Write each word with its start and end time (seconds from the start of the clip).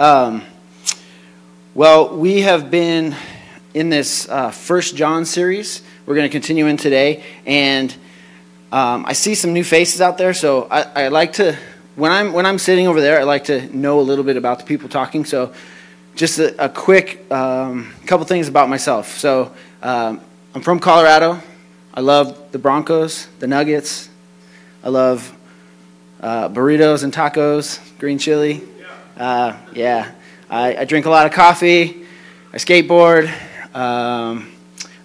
Um, 0.00 0.40
well, 1.74 2.16
we 2.16 2.40
have 2.40 2.70
been 2.70 3.14
in 3.74 3.90
this 3.90 4.26
uh, 4.30 4.50
First 4.50 4.96
John 4.96 5.26
series. 5.26 5.82
We're 6.06 6.14
going 6.14 6.26
to 6.26 6.32
continue 6.32 6.68
in 6.68 6.78
today, 6.78 7.22
and 7.44 7.94
um, 8.72 9.04
I 9.04 9.12
see 9.12 9.34
some 9.34 9.52
new 9.52 9.62
faces 9.62 10.00
out 10.00 10.16
there. 10.16 10.32
So 10.32 10.66
I, 10.70 11.04
I, 11.04 11.08
like 11.08 11.34
to, 11.34 11.54
when 11.96 12.12
I'm 12.12 12.32
when 12.32 12.46
I'm 12.46 12.58
sitting 12.58 12.88
over 12.88 13.02
there, 13.02 13.20
I 13.20 13.24
like 13.24 13.44
to 13.44 13.76
know 13.76 14.00
a 14.00 14.06
little 14.10 14.24
bit 14.24 14.38
about 14.38 14.58
the 14.58 14.64
people 14.64 14.88
talking. 14.88 15.26
So 15.26 15.52
just 16.14 16.38
a, 16.38 16.64
a 16.64 16.70
quick 16.70 17.30
um, 17.30 17.92
couple 18.06 18.24
things 18.24 18.48
about 18.48 18.70
myself. 18.70 19.18
So 19.18 19.52
um, 19.82 20.22
I'm 20.54 20.62
from 20.62 20.80
Colorado. 20.80 21.42
I 21.92 22.00
love 22.00 22.52
the 22.52 22.58
Broncos, 22.58 23.26
the 23.38 23.46
Nuggets. 23.46 24.08
I 24.82 24.88
love 24.88 25.36
uh, 26.22 26.48
burritos 26.48 27.04
and 27.04 27.12
tacos, 27.12 27.80
green 27.98 28.16
chili. 28.16 28.62
Uh, 29.20 29.54
yeah, 29.74 30.12
I, 30.48 30.76
I, 30.76 30.84
drink 30.86 31.04
a 31.04 31.10
lot 31.10 31.26
of 31.26 31.32
coffee. 31.32 32.06
I 32.54 32.56
skateboard. 32.56 33.26
Um, 33.74 34.50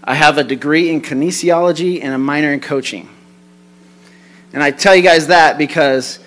I 0.01 0.13
have 0.13 0.37
a 0.37 0.43
degree 0.45 0.89
in 0.89 1.01
kinesiology 1.01 2.01
and 2.01 2.13
a 2.13 2.17
minor 2.17 2.53
in 2.53 2.61
coaching. 2.61 3.09
And 4.53 4.63
I 4.63 4.71
tell 4.71 4.95
you 4.95 5.01
guys 5.01 5.27
that 5.27 5.57
because 5.57 6.19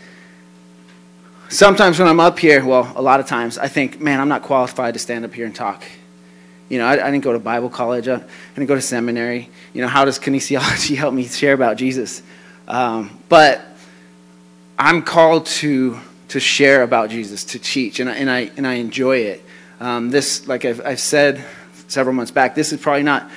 sometimes 1.48 1.98
when 1.98 2.08
I'm 2.08 2.20
up 2.20 2.38
here, 2.38 2.62
well, 2.62 2.92
a 2.94 3.00
lot 3.00 3.20
of 3.20 3.26
times, 3.26 3.56
I 3.56 3.68
think, 3.68 3.98
man, 3.98 4.20
I'm 4.20 4.28
not 4.28 4.42
qualified 4.42 4.92
to 4.92 5.00
stand 5.00 5.24
up 5.24 5.32
here 5.32 5.46
and 5.46 5.54
talk. 5.54 5.82
You 6.68 6.76
know, 6.76 6.84
I, 6.84 7.06
I 7.06 7.10
didn't 7.10 7.24
go 7.24 7.32
to 7.32 7.38
Bible 7.38 7.70
college. 7.70 8.06
I 8.06 8.22
didn't 8.54 8.68
go 8.68 8.74
to 8.74 8.82
seminary. 8.82 9.48
You 9.72 9.80
know, 9.80 9.88
how 9.88 10.04
does 10.04 10.18
kinesiology 10.18 10.94
help 10.98 11.14
me 11.14 11.24
share 11.26 11.54
about 11.54 11.78
Jesus? 11.78 12.22
Um, 12.66 13.18
but 13.30 13.62
I'm 14.78 15.00
called 15.00 15.46
to 15.46 15.98
to 16.28 16.40
share 16.40 16.82
about 16.82 17.10
Jesus, 17.10 17.44
to 17.44 17.58
teach, 17.58 18.00
and 18.00 18.08
I, 18.08 18.14
and 18.14 18.30
I, 18.30 18.50
and 18.56 18.66
I 18.66 18.74
enjoy 18.74 19.18
it. 19.18 19.44
Um, 19.80 20.10
this, 20.10 20.46
like 20.46 20.64
I've, 20.64 20.84
I've 20.84 21.00
said 21.00 21.44
several 21.88 22.14
months 22.14 22.30
back, 22.30 22.54
this 22.54 22.72
is 22.72 22.80
probably 22.80 23.02
not 23.02 23.30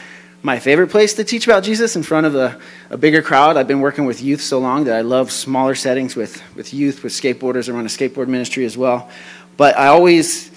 my 0.44 0.59
favorite 0.59 0.89
place 0.89 1.14
to 1.14 1.23
teach 1.23 1.45
about 1.45 1.64
Jesus 1.64 1.95
in 1.95 2.03
front 2.03 2.25
of 2.25 2.36
a, 2.36 2.59
a 2.89 2.98
bigger 2.98 3.22
crowd. 3.22 3.58
I've 3.58 3.67
been 3.67 3.80
working 3.80 4.06
with 4.06 4.22
youth 4.22 4.42
so 4.42 4.59
long 4.59 4.86
that 4.86 4.95
I 4.95 5.02
love 5.02 5.31
smaller 5.31 5.75
settings 5.75 6.16
with, 6.16 6.42
with 6.56 6.73
youth, 6.73 7.03
with 7.03 7.14
skateboarders. 7.14 7.70
I 7.70 7.73
run 7.73 7.86
a 7.86 7.89
skateboard 7.89 8.28
ministry 8.28 8.66
as 8.66 8.75
well. 8.75 9.09
But 9.55 9.78
I 9.78 9.88
always 9.88 10.52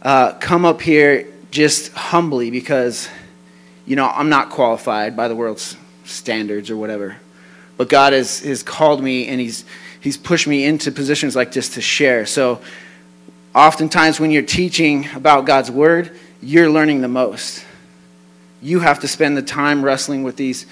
uh, 0.00 0.32
come 0.34 0.64
up 0.64 0.80
here 0.80 1.28
just 1.50 1.92
humbly 1.92 2.50
because, 2.50 3.08
you 3.84 3.94
know, 3.94 4.08
I'm 4.08 4.30
not 4.30 4.48
qualified 4.48 5.16
by 5.16 5.28
the 5.28 5.36
world's 5.36 5.76
standards 6.04 6.70
or 6.70 6.76
whatever. 6.76 7.16
But 7.76 7.90
God 7.90 8.12
has, 8.14 8.40
has 8.40 8.62
called 8.62 9.02
me 9.02 9.28
and 9.28 9.38
He's 9.38 9.64
he's 10.04 10.18
pushed 10.18 10.46
me 10.46 10.64
into 10.66 10.92
positions 10.92 11.34
like 11.34 11.50
this 11.50 11.70
to 11.70 11.80
share. 11.80 12.26
So, 12.26 12.60
oftentimes 13.54 14.20
when 14.20 14.30
you're 14.30 14.42
teaching 14.42 15.08
about 15.14 15.46
God's 15.46 15.70
word, 15.70 16.14
you're 16.42 16.68
learning 16.68 17.00
the 17.00 17.08
most. 17.08 17.64
You 18.60 18.80
have 18.80 19.00
to 19.00 19.08
spend 19.08 19.34
the 19.34 19.42
time 19.42 19.82
wrestling 19.82 20.22
with 20.22 20.36
these 20.36 20.66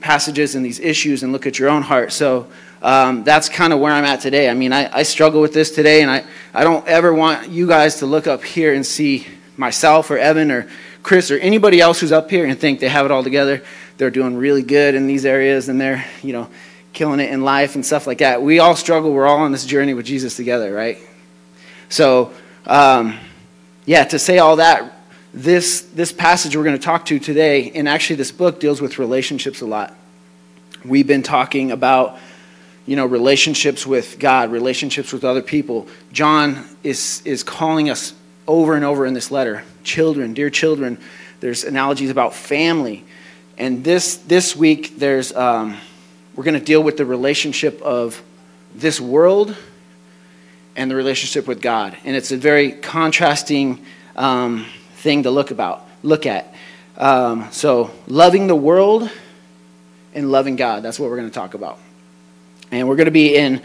passages 0.00 0.54
and 0.54 0.64
these 0.64 0.80
issues 0.80 1.22
and 1.22 1.32
look 1.32 1.46
at 1.46 1.58
your 1.58 1.68
own 1.68 1.82
heart. 1.82 2.12
So, 2.12 2.48
um, 2.80 3.24
that's 3.24 3.50
kind 3.50 3.74
of 3.74 3.78
where 3.78 3.92
I'm 3.92 4.04
at 4.04 4.22
today. 4.22 4.48
I 4.48 4.54
mean, 4.54 4.72
I, 4.72 4.90
I 4.98 5.02
struggle 5.02 5.42
with 5.42 5.52
this 5.52 5.70
today, 5.70 6.00
and 6.00 6.10
I, 6.10 6.24
I 6.54 6.64
don't 6.64 6.86
ever 6.88 7.12
want 7.12 7.50
you 7.50 7.66
guys 7.66 7.96
to 7.96 8.06
look 8.06 8.26
up 8.26 8.42
here 8.42 8.72
and 8.72 8.86
see 8.86 9.26
myself 9.58 10.10
or 10.10 10.16
Evan 10.16 10.50
or 10.50 10.66
Chris 11.02 11.30
or 11.30 11.36
anybody 11.38 11.80
else 11.80 12.00
who's 12.00 12.12
up 12.12 12.30
here 12.30 12.46
and 12.46 12.58
think 12.58 12.80
they 12.80 12.88
have 12.88 13.04
it 13.04 13.10
all 13.10 13.22
together. 13.22 13.62
They're 13.98 14.10
doing 14.10 14.36
really 14.36 14.62
good 14.62 14.94
in 14.94 15.06
these 15.06 15.26
areas, 15.26 15.68
and 15.68 15.78
they're, 15.78 16.06
you 16.22 16.32
know, 16.32 16.48
killing 16.98 17.20
it 17.20 17.30
in 17.30 17.42
life 17.42 17.76
and 17.76 17.86
stuff 17.86 18.08
like 18.08 18.18
that. 18.18 18.42
We 18.42 18.58
all 18.58 18.74
struggle. 18.74 19.12
We're 19.12 19.28
all 19.28 19.38
on 19.38 19.52
this 19.52 19.64
journey 19.64 19.94
with 19.94 20.04
Jesus 20.04 20.34
together, 20.34 20.72
right? 20.72 20.98
So, 21.88 22.32
um, 22.66 23.16
yeah, 23.86 24.02
to 24.02 24.18
say 24.18 24.38
all 24.38 24.56
that, 24.56 25.00
this, 25.32 25.82
this 25.94 26.10
passage 26.10 26.56
we're 26.56 26.64
going 26.64 26.76
to 26.76 26.82
talk 26.82 27.06
to 27.06 27.20
today, 27.20 27.70
and 27.70 27.88
actually 27.88 28.16
this 28.16 28.32
book 28.32 28.58
deals 28.58 28.80
with 28.80 28.98
relationships 28.98 29.60
a 29.60 29.66
lot. 29.66 29.94
We've 30.84 31.06
been 31.06 31.22
talking 31.22 31.70
about, 31.70 32.18
you 32.84 32.96
know, 32.96 33.06
relationships 33.06 33.86
with 33.86 34.18
God, 34.18 34.50
relationships 34.50 35.12
with 35.12 35.22
other 35.22 35.42
people. 35.42 35.86
John 36.12 36.64
is, 36.82 37.22
is 37.24 37.44
calling 37.44 37.90
us 37.90 38.12
over 38.48 38.74
and 38.74 38.84
over 38.84 39.06
in 39.06 39.14
this 39.14 39.30
letter 39.30 39.62
children, 39.84 40.34
dear 40.34 40.50
children. 40.50 40.98
There's 41.38 41.62
analogies 41.62 42.10
about 42.10 42.34
family. 42.34 43.04
And 43.56 43.84
this, 43.84 44.16
this 44.16 44.56
week, 44.56 44.98
there's. 44.98 45.32
Um, 45.32 45.78
we're 46.38 46.44
going 46.44 46.54
to 46.54 46.64
deal 46.64 46.80
with 46.80 46.96
the 46.96 47.04
relationship 47.04 47.82
of 47.82 48.22
this 48.72 49.00
world 49.00 49.56
and 50.76 50.88
the 50.88 50.94
relationship 50.94 51.48
with 51.48 51.60
God. 51.60 51.96
And 52.04 52.14
it's 52.14 52.30
a 52.30 52.36
very 52.36 52.70
contrasting 52.70 53.84
um, 54.14 54.64
thing 54.98 55.24
to 55.24 55.32
look 55.32 55.50
about, 55.50 55.84
look 56.04 56.26
at. 56.26 56.54
Um, 56.96 57.48
so, 57.50 57.90
loving 58.06 58.46
the 58.46 58.54
world 58.54 59.10
and 60.14 60.30
loving 60.30 60.54
God. 60.54 60.84
That's 60.84 61.00
what 61.00 61.10
we're 61.10 61.16
going 61.16 61.28
to 61.28 61.34
talk 61.34 61.54
about. 61.54 61.80
And 62.70 62.88
we're 62.88 62.94
going 62.94 63.06
to 63.06 63.10
be 63.10 63.34
in 63.34 63.60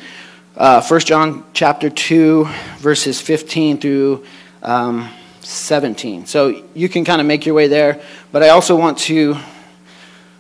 uh, 0.57 0.81
1 0.81 0.99
John 1.01 1.43
chapter 1.53 1.91
2, 1.91 2.47
verses 2.77 3.21
15 3.21 3.77
through 3.77 4.25
um, 4.63 5.11
17. 5.41 6.25
So 6.25 6.63
you 6.73 6.89
can 6.89 7.05
kind 7.05 7.21
of 7.21 7.27
make 7.27 7.45
your 7.45 7.53
way 7.53 7.67
there. 7.67 8.01
But 8.31 8.41
I 8.41 8.49
also 8.49 8.75
want 8.75 8.97
to, 8.99 9.37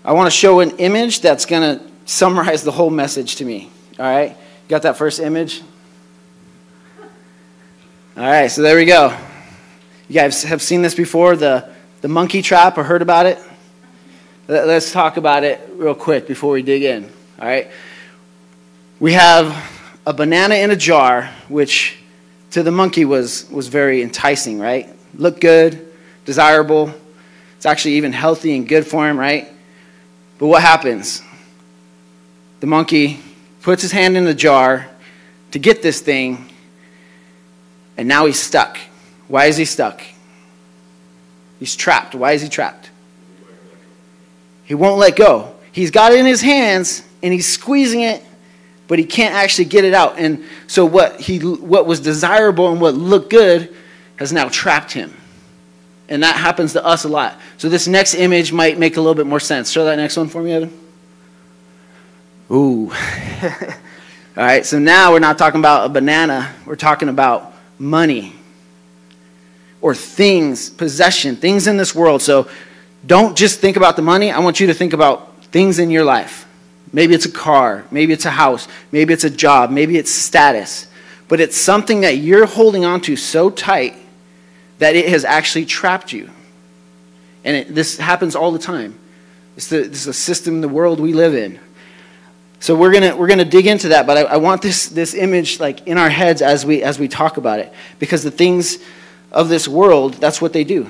I 0.03 0.13
want 0.13 0.25
to 0.25 0.35
show 0.35 0.61
an 0.61 0.71
image 0.77 1.21
that's 1.21 1.45
going 1.45 1.77
to 1.77 1.92
summarize 2.05 2.63
the 2.63 2.71
whole 2.71 2.89
message 2.89 3.37
to 3.37 3.45
me. 3.45 3.71
All 3.99 4.05
right? 4.05 4.37
Got 4.67 4.83
that 4.83 4.97
first 4.97 5.19
image? 5.19 5.61
All 8.15 8.23
right, 8.23 8.47
so 8.47 8.61
there 8.61 8.75
we 8.75 8.85
go. 8.85 9.17
You 10.07 10.15
guys 10.15 10.43
have 10.43 10.61
seen 10.61 10.81
this 10.81 10.93
before, 10.93 11.35
the, 11.35 11.71
the 12.01 12.07
monkey 12.07 12.41
trap, 12.41 12.77
or 12.77 12.83
heard 12.83 13.01
about 13.01 13.25
it? 13.25 13.39
Let's 14.47 14.91
talk 14.91 15.17
about 15.17 15.43
it 15.43 15.69
real 15.75 15.95
quick 15.95 16.27
before 16.27 16.51
we 16.51 16.61
dig 16.61 16.83
in. 16.83 17.05
All 17.39 17.47
right? 17.47 17.71
We 18.99 19.13
have 19.13 19.71
a 20.05 20.13
banana 20.13 20.55
in 20.55 20.69
a 20.71 20.75
jar, 20.75 21.31
which 21.47 21.97
to 22.51 22.61
the 22.61 22.71
monkey 22.71 23.05
was, 23.05 23.49
was 23.49 23.67
very 23.67 24.01
enticing, 24.01 24.59
right? 24.59 24.89
Looked 25.15 25.41
good, 25.41 25.87
desirable. 26.25 26.93
It's 27.57 27.65
actually 27.65 27.95
even 27.95 28.11
healthy 28.11 28.55
and 28.55 28.67
good 28.67 28.85
for 28.85 29.09
him, 29.09 29.17
right? 29.17 29.47
But 30.37 30.47
what 30.47 30.61
happens? 30.61 31.21
The 32.63 32.67
monkey 32.67 33.19
puts 33.61 33.81
his 33.81 33.91
hand 33.91 34.15
in 34.15 34.23
the 34.23 34.33
jar 34.33 34.87
to 35.51 35.59
get 35.59 35.81
this 35.81 35.99
thing, 35.99 36.49
and 37.97 38.07
now 38.07 38.25
he's 38.25 38.41
stuck. 38.41 38.77
Why 39.27 39.47
is 39.47 39.57
he 39.57 39.65
stuck? 39.65 40.01
He's 41.59 41.75
trapped. 41.75 42.15
Why 42.15 42.31
is 42.31 42.41
he 42.41 42.47
trapped? 42.47 42.89
He 44.63 44.75
won't 44.75 44.97
let 44.97 45.17
go. 45.17 45.53
He's 45.73 45.91
got 45.91 46.13
it 46.13 46.19
in 46.19 46.25
his 46.25 46.39
hands 46.39 47.03
and 47.21 47.33
he's 47.33 47.51
squeezing 47.51 47.99
it, 47.99 48.23
but 48.87 48.97
he 48.97 49.03
can't 49.03 49.35
actually 49.35 49.65
get 49.65 49.83
it 49.83 49.93
out. 49.93 50.17
And 50.17 50.45
so 50.67 50.85
what 50.85 51.19
he 51.19 51.39
what 51.39 51.85
was 51.85 51.99
desirable 51.99 52.71
and 52.71 52.79
what 52.79 52.93
looked 52.93 53.29
good 53.29 53.75
has 54.15 54.31
now 54.31 54.47
trapped 54.47 54.93
him. 54.93 55.13
And 56.07 56.23
that 56.23 56.37
happens 56.37 56.71
to 56.73 56.85
us 56.85 57.03
a 57.03 57.09
lot. 57.09 57.37
So 57.57 57.67
this 57.67 57.89
next 57.89 58.13
image 58.13 58.53
might 58.53 58.79
make 58.79 58.95
a 58.95 59.01
little 59.01 59.15
bit 59.15 59.27
more 59.27 59.41
sense. 59.41 59.69
Show 59.69 59.83
that 59.83 59.97
next 59.97 60.15
one 60.15 60.29
for 60.29 60.41
me, 60.41 60.53
Evan. 60.53 60.82
Ooh. 62.51 62.91
All 64.35 64.43
right, 64.43 64.65
so 64.65 64.79
now 64.79 65.11
we're 65.11 65.19
not 65.19 65.37
talking 65.37 65.59
about 65.59 65.85
a 65.85 65.89
banana, 65.89 66.53
we're 66.65 66.75
talking 66.75 67.07
about 67.07 67.53
money 67.77 68.33
or 69.81 69.93
things, 69.93 70.69
possession, 70.69 71.35
things 71.35 71.67
in 71.67 71.77
this 71.77 71.93
world. 71.93 72.21
So 72.21 72.49
don't 73.05 73.37
just 73.37 73.59
think 73.59 73.77
about 73.77 73.95
the 73.95 74.01
money. 74.01 74.31
I 74.31 74.39
want 74.39 74.59
you 74.59 74.67
to 74.67 74.73
think 74.73 74.93
about 74.93 75.43
things 75.45 75.77
in 75.77 75.91
your 75.91 76.05
life. 76.05 76.47
Maybe 76.91 77.13
it's 77.13 77.25
a 77.25 77.31
car, 77.31 77.85
maybe 77.91 78.13
it's 78.13 78.25
a 78.25 78.31
house, 78.31 78.67
maybe 78.91 79.13
it's 79.13 79.23
a 79.23 79.29
job, 79.29 79.71
maybe 79.71 79.97
it's 79.97 80.11
status. 80.11 80.87
But 81.27 81.39
it's 81.39 81.57
something 81.57 82.01
that 82.01 82.17
you're 82.17 82.45
holding 82.45 82.85
on 82.85 83.01
to 83.01 83.15
so 83.15 83.49
tight 83.49 83.95
that 84.79 84.95
it 84.95 85.09
has 85.09 85.25
actually 85.25 85.65
trapped 85.65 86.13
you. 86.13 86.29
And 87.43 87.57
it, 87.57 87.75
this 87.75 87.97
happens 87.97 88.35
all 88.35 88.51
the 88.51 88.59
time. 88.59 88.97
It's 89.57 89.67
the, 89.67 89.81
is 89.81 90.05
the 90.05 90.13
system, 90.13 90.61
the 90.61 90.69
world 90.69 90.99
we 90.99 91.13
live 91.13 91.35
in. 91.35 91.59
So 92.63 92.77
we're 92.77 92.93
gonna 92.93 93.13
we're 93.13 93.27
gonna 93.27 93.43
dig 93.43 93.67
into 93.67 93.89
that, 93.89 94.07
but 94.07 94.15
I, 94.15 94.21
I, 94.21 94.37
want 94.37 94.61
this 94.61 94.87
this 94.87 95.13
image 95.13 95.59
like 95.59 95.85
in 95.85 95.97
our 95.97 96.09
heads 96.09 96.41
as 96.41 96.65
we 96.65 96.81
as 96.81 96.97
we 96.97 97.09
talk 97.09 97.35
about 97.35 97.59
it, 97.59 97.73
because 97.99 98.23
the 98.23 98.31
things 98.31 98.77
of 99.33 99.49
this 99.49 99.67
world, 99.67 100.13
that's 100.13 100.41
what 100.41 100.53
they 100.53 100.63
do. 100.63 100.89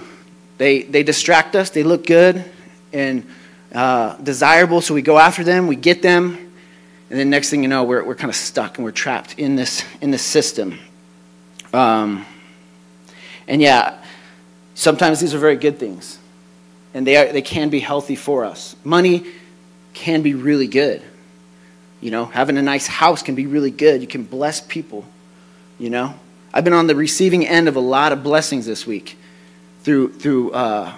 They 0.59 0.83
they 0.83 1.01
distract 1.01 1.55
us. 1.55 1.71
They 1.71 1.81
look 1.81 2.05
good 2.05 2.45
and 2.93 3.25
uh, 3.73 4.17
desirable, 4.17 4.81
so 4.81 4.93
we 4.93 5.01
go 5.01 5.17
after 5.17 5.43
them, 5.43 5.65
we 5.65 5.75
get 5.75 6.03
them, 6.03 6.35
and 7.09 7.19
then 7.19 7.31
next 7.31 7.49
thing 7.49 7.63
you 7.63 7.69
know, 7.69 7.85
we're 7.85 8.03
we're 8.03 8.13
kind 8.13 8.29
of 8.29 8.35
stuck 8.35 8.77
and 8.77 8.85
we're 8.85 8.91
trapped 8.91 9.39
in 9.39 9.55
this 9.55 9.83
in 9.99 10.11
this 10.11 10.21
system. 10.21 10.77
Um, 11.73 12.23
and 13.47 13.59
yeah, 13.59 13.99
sometimes 14.75 15.21
these 15.21 15.33
are 15.33 15.39
very 15.39 15.55
good 15.55 15.79
things, 15.79 16.19
and 16.93 17.07
they 17.07 17.17
are 17.17 17.33
they 17.33 17.41
can 17.41 17.71
be 17.71 17.79
healthy 17.79 18.15
for 18.15 18.45
us. 18.45 18.75
Money 18.83 19.25
can 19.95 20.21
be 20.21 20.35
really 20.35 20.67
good 20.67 21.01
you 22.03 22.11
know, 22.11 22.25
having 22.25 22.57
a 22.57 22.61
nice 22.61 22.85
house 22.85 23.23
can 23.23 23.33
be 23.33 23.47
really 23.47 23.71
good. 23.71 24.01
You 24.01 24.07
can 24.07 24.23
bless 24.23 24.59
people, 24.59 25.05
you 25.79 25.89
know. 25.89 26.13
I've 26.53 26.65
been 26.65 26.73
on 26.73 26.87
the 26.87 26.97
receiving 26.97 27.47
end 27.47 27.69
of 27.69 27.77
a 27.77 27.79
lot 27.79 28.11
of 28.11 28.21
blessings 28.21 28.65
this 28.65 28.85
week 28.85 29.17
through, 29.83 30.11
through 30.11 30.51
uh, 30.51 30.93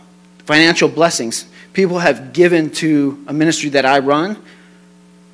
financial 0.45 0.89
blessings. 0.89 1.45
People 1.73 1.99
have 1.99 2.33
given 2.33 2.71
to 2.71 3.23
a 3.27 3.33
ministry 3.33 3.69
that 3.69 3.85
I 3.85 3.99
run, 3.99 4.35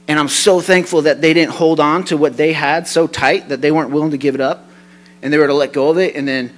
and 0.10 0.20
I'm 0.20 0.28
so 0.28 0.60
thankful 0.60 1.04
that 1.04 1.22
they 1.22 1.34
didn't 1.34 1.54
hold 1.54 1.80
on 1.80 2.04
to 2.06 2.18
what 2.18 2.36
they 2.36 2.52
had 2.52 2.86
so 2.86 3.08
tight 3.08 3.48
that 3.48 3.62
they 3.62 3.72
weren't 3.72 3.92
willing 3.92 4.12
to 4.12 4.18
give 4.18 4.36
it 4.36 4.42
up, 4.42 4.68
and 5.22 5.32
they 5.32 5.38
were 5.38 5.48
to 5.48 5.54
let 5.54 5.72
go 5.72 5.90
of 5.90 5.98
it, 5.98 6.16
and 6.16 6.28
then 6.28 6.52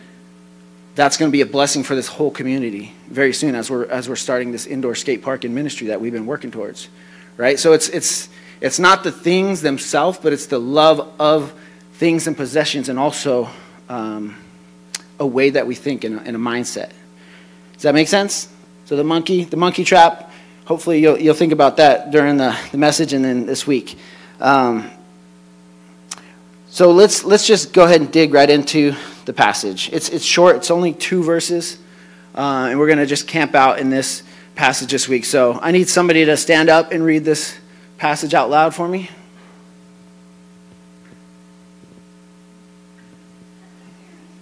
that's 0.95 1.18
going 1.18 1.30
to 1.30 1.31
be 1.31 1.42
a 1.42 1.45
blessing 1.45 1.83
for 1.83 1.94
this 1.94 2.07
whole 2.07 2.31
community 2.31 2.94
very 3.09 3.33
soon 3.33 3.54
as 3.54 3.69
we're 3.69 3.86
as 3.86 4.09
we're 4.09 4.16
starting 4.16 4.51
this 4.51 4.66
indoor 4.66 4.95
skate 4.95 5.21
park 5.21 5.44
and 5.44 5.54
ministry 5.54 5.88
that 5.88 6.01
we've 6.01 6.13
been 6.13 6.27
working 6.27 6.51
towards 6.51 6.88
right 7.36 7.57
so 7.57 7.74
it's 7.74 7.89
it's 7.89 8.30
it's 8.63 8.80
not 8.80 9.04
the 9.04 9.12
things 9.12 9.62
themselves 9.62 10.18
but 10.18 10.33
it's 10.33 10.48
the 10.48 10.60
love 10.60 11.13
of 11.19 11.54
things 11.94 12.25
and 12.25 12.36
possessions 12.36 12.89
and 12.89 12.98
also 12.98 13.48
um, 13.89 14.36
a 15.19 15.25
way 15.25 15.51
that 15.51 15.68
we 15.68 15.75
think 15.75 16.04
in 16.04 16.18
a, 16.18 16.21
in 16.24 16.36
a 16.36 16.39
mindset. 16.39 16.92
Does 17.74 17.83
that 17.83 17.94
make 17.94 18.07
sense? 18.07 18.50
So 18.86 18.95
the 18.95 19.04
monkey, 19.04 19.44
the 19.44 19.57
monkey 19.57 19.83
trap. 19.83 20.31
Hopefully 20.65 21.00
you'll 21.00 21.19
you'll 21.19 21.36
think 21.36 21.54
about 21.54 21.77
that 21.77 22.12
during 22.12 22.38
the, 22.38 22.57
the 22.71 22.77
message 22.77 23.13
and 23.13 23.24
then 23.24 23.45
this 23.45 23.68
week. 23.68 23.98
Um, 24.39 24.89
so 26.69 26.92
let's 26.92 27.24
let's 27.24 27.45
just 27.45 27.74
go 27.74 27.83
ahead 27.83 28.01
and 28.01 28.12
dig 28.12 28.33
right 28.33 28.50
into 28.50 28.95
the 29.25 29.33
passage. 29.33 29.89
It's 29.94 30.09
it's 30.09 30.25
short. 30.25 30.57
It's 30.57 30.71
only 30.71 30.94
two 30.94 31.24
verses, 31.24 31.77
uh, 32.36 32.68
and 32.69 32.80
we're 32.80 32.88
going 32.88 33.00
to 33.00 33.06
just 33.06 33.27
camp 33.27 33.56
out 33.56 33.80
in 33.80 33.89
this 33.89 34.24
passage 34.56 34.92
this 34.92 35.07
week. 35.07 35.25
So 35.25 35.59
I 35.62 35.71
need 35.71 35.89
somebody 35.89 36.25
to 36.25 36.38
stand 36.38 36.69
up 36.69 36.92
and 36.92 37.04
read 37.04 37.24
this 37.24 37.57
passage 38.03 38.33
out 38.33 38.50
loud 38.50 38.75
for 38.75 38.85
me. 38.85 39.09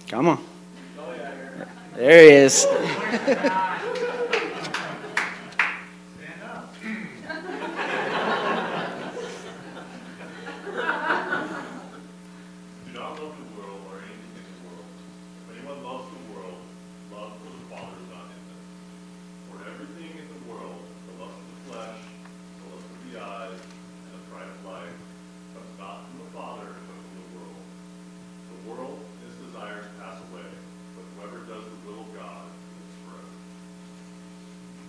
Come 0.08 0.30
on. 0.30 0.44
There 1.94 2.22
he 2.22 2.30
is. 2.30 2.66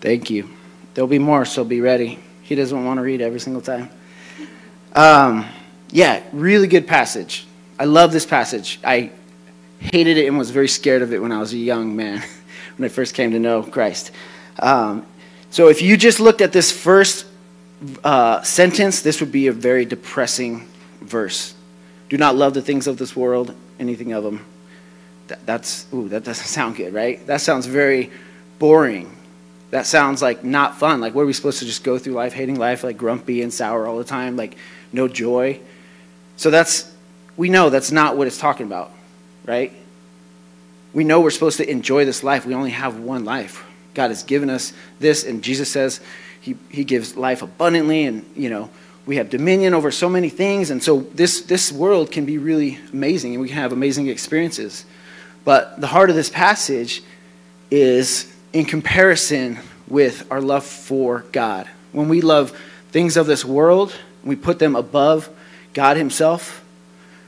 Thank 0.03 0.29
you. 0.29 0.49
There'll 0.93 1.07
be 1.07 1.17
more, 1.17 1.45
so 1.45 1.63
be 1.63 1.79
ready. 1.79 2.19
He 2.41 2.55
doesn't 2.55 2.83
want 2.83 2.97
to 2.97 3.01
read 3.01 3.21
every 3.21 3.39
single 3.39 3.61
time. 3.61 3.89
Um, 4.91 5.45
yeah, 5.91 6.21
really 6.33 6.67
good 6.67 6.87
passage. 6.87 7.47
I 7.79 7.85
love 7.85 8.11
this 8.11 8.25
passage. 8.25 8.81
I 8.83 9.11
hated 9.79 10.17
it 10.17 10.27
and 10.27 10.37
was 10.37 10.49
very 10.49 10.67
scared 10.67 11.03
of 11.03 11.13
it 11.13 11.21
when 11.21 11.31
I 11.31 11.39
was 11.39 11.53
a 11.53 11.57
young 11.57 11.95
man, 11.95 12.21
when 12.75 12.85
I 12.85 12.89
first 12.89 13.15
came 13.15 13.31
to 13.31 13.39
know 13.39 13.63
Christ. 13.63 14.11
Um, 14.59 15.05
so 15.51 15.69
if 15.69 15.81
you 15.81 15.95
just 15.95 16.19
looked 16.19 16.41
at 16.41 16.51
this 16.51 16.69
first 16.69 17.25
uh, 18.03 18.41
sentence, 18.41 19.03
this 19.03 19.21
would 19.21 19.31
be 19.31 19.47
a 19.47 19.53
very 19.53 19.85
depressing 19.85 20.67
verse. 20.99 21.55
Do 22.09 22.17
not 22.17 22.35
love 22.35 22.53
the 22.53 22.61
things 22.61 22.87
of 22.87 22.97
this 22.97 23.15
world, 23.15 23.55
anything 23.79 24.11
of 24.11 24.25
them. 24.25 24.45
That, 25.27 25.45
that's, 25.45 25.87
ooh, 25.93 26.09
that 26.09 26.25
doesn't 26.25 26.47
sound 26.59 26.75
good, 26.75 26.93
right? 26.93 27.25
That 27.25 27.39
sounds 27.39 27.67
very 27.67 28.11
boring 28.59 29.19
that 29.73 29.87
sounds 29.87 30.21
like 30.21 30.43
not 30.43 30.77
fun. 30.77 31.01
Like, 31.01 31.15
what 31.15 31.23
are 31.23 31.25
we 31.25 31.33
supposed 31.33 31.57
to 31.57 31.65
just 31.65 31.83
go 31.83 31.97
through 31.97 32.13
life 32.13 32.31
hating 32.31 32.59
life, 32.59 32.83
like 32.83 32.95
grumpy 32.95 33.41
and 33.41 33.51
sour 33.51 33.87
all 33.87 33.97
the 33.97 34.03
time, 34.03 34.37
like 34.37 34.55
no 34.91 35.07
joy? 35.07 35.59
So 36.37 36.51
that's, 36.51 36.93
we 37.37 37.49
know 37.49 37.71
that's 37.71 37.91
not 37.91 38.15
what 38.15 38.27
it's 38.27 38.37
talking 38.37 38.67
about, 38.67 38.91
right? 39.47 39.73
We 40.93 41.03
know 41.03 41.21
we're 41.21 41.31
supposed 41.31 41.57
to 41.57 41.67
enjoy 41.67 42.05
this 42.05 42.23
life. 42.23 42.45
We 42.45 42.53
only 42.53 42.69
have 42.69 42.99
one 42.99 43.25
life. 43.25 43.65
God 43.95 44.09
has 44.09 44.21
given 44.21 44.51
us 44.51 44.73
this, 44.99 45.23
and 45.23 45.43
Jesus 45.43 45.71
says 45.71 46.01
he, 46.39 46.55
he 46.69 46.83
gives 46.83 47.17
life 47.17 47.41
abundantly, 47.41 48.03
and, 48.03 48.29
you 48.35 48.51
know, 48.51 48.69
we 49.07 49.15
have 49.15 49.31
dominion 49.31 49.73
over 49.73 49.89
so 49.89 50.07
many 50.07 50.29
things, 50.29 50.69
and 50.69 50.83
so 50.83 50.99
this, 51.15 51.41
this 51.41 51.71
world 51.71 52.11
can 52.11 52.25
be 52.25 52.37
really 52.37 52.77
amazing, 52.91 53.33
and 53.33 53.41
we 53.41 53.47
can 53.47 53.57
have 53.57 53.73
amazing 53.73 54.07
experiences. 54.07 54.85
But 55.43 55.81
the 55.81 55.87
heart 55.87 56.11
of 56.11 56.15
this 56.15 56.29
passage 56.29 57.01
is 57.71 58.32
in 58.53 58.65
comparison 58.65 59.59
with 59.87 60.31
our 60.31 60.39
love 60.39 60.63
for 60.63 61.25
God. 61.31 61.67
When 61.91 62.07
we 62.07 62.21
love 62.21 62.57
things 62.91 63.17
of 63.17 63.27
this 63.27 63.43
world, 63.43 63.93
we 64.23 64.35
put 64.35 64.59
them 64.59 64.75
above 64.75 65.29
God 65.73 65.97
Himself, 65.97 66.63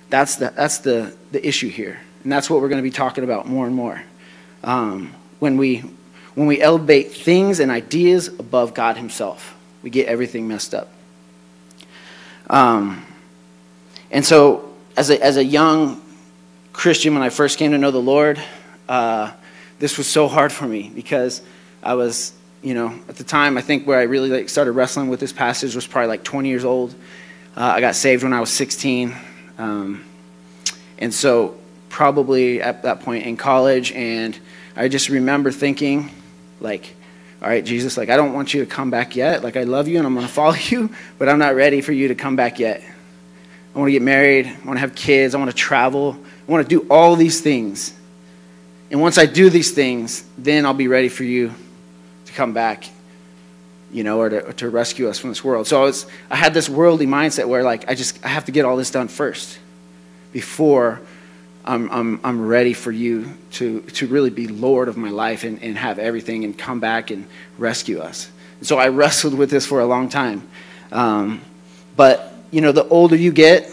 that's 0.10 0.36
the, 0.36 0.52
that's 0.56 0.80
the, 0.80 1.16
the 1.32 1.46
issue 1.46 1.68
here. 1.68 2.00
And 2.24 2.32
that's 2.32 2.50
what 2.50 2.62
we're 2.62 2.70
going 2.70 2.82
to 2.82 2.84
be 2.84 2.92
talking 2.92 3.24
about 3.24 3.48
more 3.48 3.66
and 3.66 3.76
more. 3.76 4.02
Um, 4.64 5.14
when, 5.40 5.58
we, 5.58 5.84
when 6.36 6.48
we 6.48 6.62
elevate 6.62 7.14
things 7.14 7.60
and 7.60 7.72
ideas 7.72 8.28
above 8.28 8.74
God 8.74 8.98
Himself, 8.98 9.56
we 9.82 9.90
get 9.90 10.08
everything 10.08 10.48
messed 10.48 10.74
up. 10.74 10.90
Um, 12.50 13.06
and 14.12 14.24
so, 14.24 14.74
as 14.96 15.10
a, 15.10 15.22
as 15.24 15.38
a 15.38 15.44
young 15.44 16.02
Christian, 16.72 17.14
when 17.14 17.24
I 17.24 17.30
first 17.30 17.58
came 17.58 17.72
to 17.72 17.78
know 17.78 17.92
the 17.92 18.02
Lord, 18.02 18.42
uh, 18.88 19.32
this 19.86 20.00
was 20.00 20.08
so 20.08 20.28
hard 20.28 20.52
for 20.52 20.68
me 20.68 20.92
because 20.96 21.44
I 21.84 21.94
was, 21.94 22.34
you 22.64 22.74
know, 22.74 22.88
at 23.08 23.18
the 23.18 23.24
time, 23.24 23.56
I 23.56 23.62
think 23.62 23.86
where 23.86 24.00
I 24.00 24.04
really 24.06 24.30
like, 24.30 24.50
started 24.50 24.72
wrestling 24.72 25.10
with 25.10 25.20
this 25.20 25.32
passage 25.32 25.76
was 25.76 25.86
probably 25.86 26.08
like 26.08 26.24
20 26.24 26.50
years 26.50 26.66
old. 26.66 26.96
Uh, 27.56 27.66
I 27.66 27.82
got 27.82 27.94
saved 27.94 28.24
when 28.24 28.34
I 28.34 28.40
was 28.40 28.50
16. 28.50 29.16
Um, 29.60 30.04
and 30.98 31.14
so, 31.14 31.56
probably 31.90 32.64
at 32.64 32.82
that 32.82 33.02
point 33.02 33.28
in 33.28 33.38
college, 33.38 33.92
and 33.92 34.36
I 34.76 34.88
just 34.88 35.10
remember 35.10 35.52
thinking, 35.52 36.10
like, 36.60 36.96
all 37.44 37.48
right, 37.48 37.64
Jesus, 37.64 37.96
like, 37.96 38.10
I 38.10 38.18
don't 38.18 38.34
want 38.34 38.56
you 38.56 38.66
to 38.66 38.66
come 38.66 38.90
back 38.90 39.16
yet. 39.16 39.44
Like, 39.44 39.56
I 39.56 39.66
love 39.66 39.88
you 39.88 40.00
and 40.00 40.08
I'm 40.08 40.16
going 40.16 40.26
to 40.26 40.34
follow 40.34 40.56
you, 40.70 40.90
but 41.20 41.30
I'm 41.30 41.38
not 41.38 41.54
ready 41.54 41.82
for 41.82 41.92
you 41.92 42.08
to 42.08 42.16
come 42.16 42.36
back 42.36 42.58
yet. 42.58 42.82
I 43.76 43.78
want 43.78 43.90
to 43.90 43.92
get 43.92 44.02
married. 44.02 44.48
I 44.48 44.66
want 44.66 44.78
to 44.78 44.82
have 44.82 44.96
kids. 44.96 45.36
I 45.36 45.38
want 45.38 45.52
to 45.52 45.56
travel. 45.56 46.18
I 46.48 46.52
want 46.52 46.68
to 46.68 46.80
do 46.80 46.88
all 46.90 47.16
these 47.16 47.40
things. 47.40 47.94
And 48.92 49.02
once 49.02 49.18
I 49.18 49.26
do 49.26 49.50
these 49.50 49.72
things, 49.72 50.24
then 50.38 50.66
I'll 50.66 50.74
be 50.74 50.88
ready 50.88 51.10
for 51.10 51.24
you 51.24 51.54
to 52.26 52.34
come 52.34 52.54
back, 52.54 52.86
you 53.92 54.04
know, 54.04 54.20
or 54.20 54.30
to, 54.30 54.48
or 54.48 54.54
to 54.54 54.70
rescue 54.70 55.10
us 55.10 55.18
from 55.18 55.32
this 55.32 55.44
world. 55.44 55.68
So 55.68 55.82
I, 55.82 55.86
was, 55.86 56.06
I 56.30 56.36
had 56.36 56.54
this 56.54 56.70
worldly 56.70 57.08
mindset 57.08 57.48
where, 57.48 57.64
like, 57.64 57.90
I 57.90 57.96
just 57.96 58.24
I 58.24 58.30
have 58.30 58.46
to 58.46 58.52
get 58.52 58.64
all 58.64 58.78
this 58.78 58.92
done 58.92 59.08
first 59.08 59.58
before 60.32 61.02
I'm, 61.66 61.90
I'm, 61.90 62.20
I'm 62.24 62.46
ready 62.46 62.74
for 62.74 62.92
you 62.92 63.34
to, 63.54 63.82
to 63.82 64.06
really 64.06 64.30
be 64.30 64.48
Lord 64.48 64.88
of 64.88 64.98
my 64.98 65.10
life 65.10 65.44
and, 65.44 65.62
and 65.64 65.78
have 65.78 65.98
everything 65.98 66.44
and 66.44 66.56
come 66.56 66.80
back 66.80 67.10
and 67.10 67.26
rescue 67.58 68.00
us. 68.00 68.30
And 68.60 68.68
so 68.68 68.78
I 68.78 68.90
wrestled 68.90 69.34
with 69.34 69.50
this 69.50 69.66
for 69.66 69.80
a 69.80 69.86
long 69.86 70.10
time. 70.10 70.48
Um, 70.92 71.42
but, 71.96 72.34
you 72.52 72.62
know, 72.62 72.72
the 72.72 72.88
older 72.88 73.16
you 73.16 73.32
get, 73.32 73.72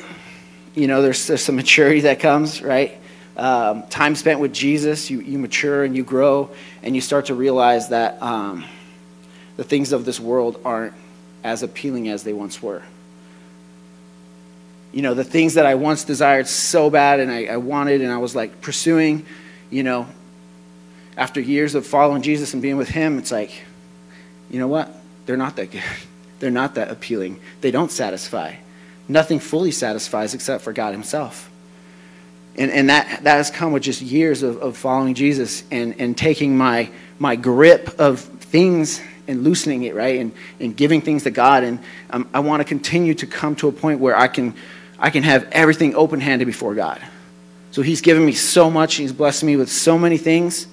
you 0.74 0.86
know, 0.86 1.02
there's, 1.02 1.26
there's 1.26 1.44
some 1.44 1.56
maturity 1.56 2.00
that 2.02 2.18
comes, 2.18 2.62
right? 2.62 2.98
Um, 3.36 3.84
time 3.88 4.14
spent 4.14 4.40
with 4.40 4.52
Jesus, 4.52 5.10
you, 5.10 5.20
you 5.20 5.38
mature 5.38 5.84
and 5.84 5.96
you 5.96 6.04
grow, 6.04 6.50
and 6.82 6.94
you 6.94 7.00
start 7.00 7.26
to 7.26 7.34
realize 7.34 7.88
that 7.88 8.22
um, 8.22 8.64
the 9.56 9.64
things 9.64 9.92
of 9.92 10.04
this 10.04 10.20
world 10.20 10.60
aren't 10.64 10.94
as 11.42 11.62
appealing 11.62 12.08
as 12.08 12.22
they 12.22 12.32
once 12.32 12.62
were. 12.62 12.82
You 14.92 15.02
know, 15.02 15.14
the 15.14 15.24
things 15.24 15.54
that 15.54 15.64
I 15.64 15.74
once 15.74 16.04
desired 16.04 16.46
so 16.46 16.90
bad 16.90 17.20
and 17.20 17.30
I, 17.30 17.46
I 17.46 17.56
wanted 17.56 18.02
and 18.02 18.12
I 18.12 18.18
was 18.18 18.36
like 18.36 18.60
pursuing, 18.60 19.24
you 19.70 19.82
know, 19.82 20.06
after 21.16 21.40
years 21.40 21.74
of 21.74 21.86
following 21.86 22.22
Jesus 22.22 22.52
and 22.52 22.62
being 22.62 22.76
with 22.76 22.88
Him, 22.88 23.18
it's 23.18 23.32
like, 23.32 23.50
you 24.50 24.58
know 24.58 24.68
what? 24.68 24.94
They're 25.24 25.36
not 25.36 25.56
that 25.56 25.70
good. 25.70 25.82
They're 26.40 26.50
not 26.50 26.74
that 26.74 26.90
appealing. 26.90 27.40
They 27.60 27.70
don't 27.70 27.90
satisfy. 27.90 28.56
Nothing 29.06 29.38
fully 29.38 29.70
satisfies 29.70 30.34
except 30.34 30.64
for 30.64 30.72
God 30.72 30.92
Himself. 30.92 31.48
And, 32.56 32.70
and 32.70 32.90
that, 32.90 33.24
that 33.24 33.36
has 33.36 33.50
come 33.50 33.72
with 33.72 33.82
just 33.82 34.02
years 34.02 34.42
of, 34.42 34.58
of 34.58 34.76
following 34.76 35.14
Jesus 35.14 35.64
and, 35.70 35.98
and 35.98 36.16
taking 36.16 36.56
my, 36.56 36.90
my 37.18 37.36
grip 37.36 37.98
of 37.98 38.20
things 38.20 39.00
and 39.26 39.42
loosening 39.42 39.84
it, 39.84 39.94
right? 39.94 40.20
And, 40.20 40.32
and 40.60 40.76
giving 40.76 41.00
things 41.00 41.22
to 41.22 41.30
God. 41.30 41.64
And 41.64 41.78
um, 42.10 42.28
I 42.34 42.40
want 42.40 42.60
to 42.60 42.64
continue 42.64 43.14
to 43.14 43.26
come 43.26 43.56
to 43.56 43.68
a 43.68 43.72
point 43.72 44.00
where 44.00 44.16
I 44.16 44.28
can, 44.28 44.54
I 44.98 45.10
can 45.10 45.22
have 45.22 45.48
everything 45.52 45.94
open 45.94 46.20
handed 46.20 46.44
before 46.44 46.74
God. 46.74 47.00
So 47.70 47.80
He's 47.80 48.02
given 48.02 48.24
me 48.24 48.32
so 48.32 48.70
much, 48.70 48.96
He's 48.96 49.12
blessed 49.12 49.44
me 49.44 49.56
with 49.56 49.70
so 49.70 49.98
many 49.98 50.18
things, 50.18 50.66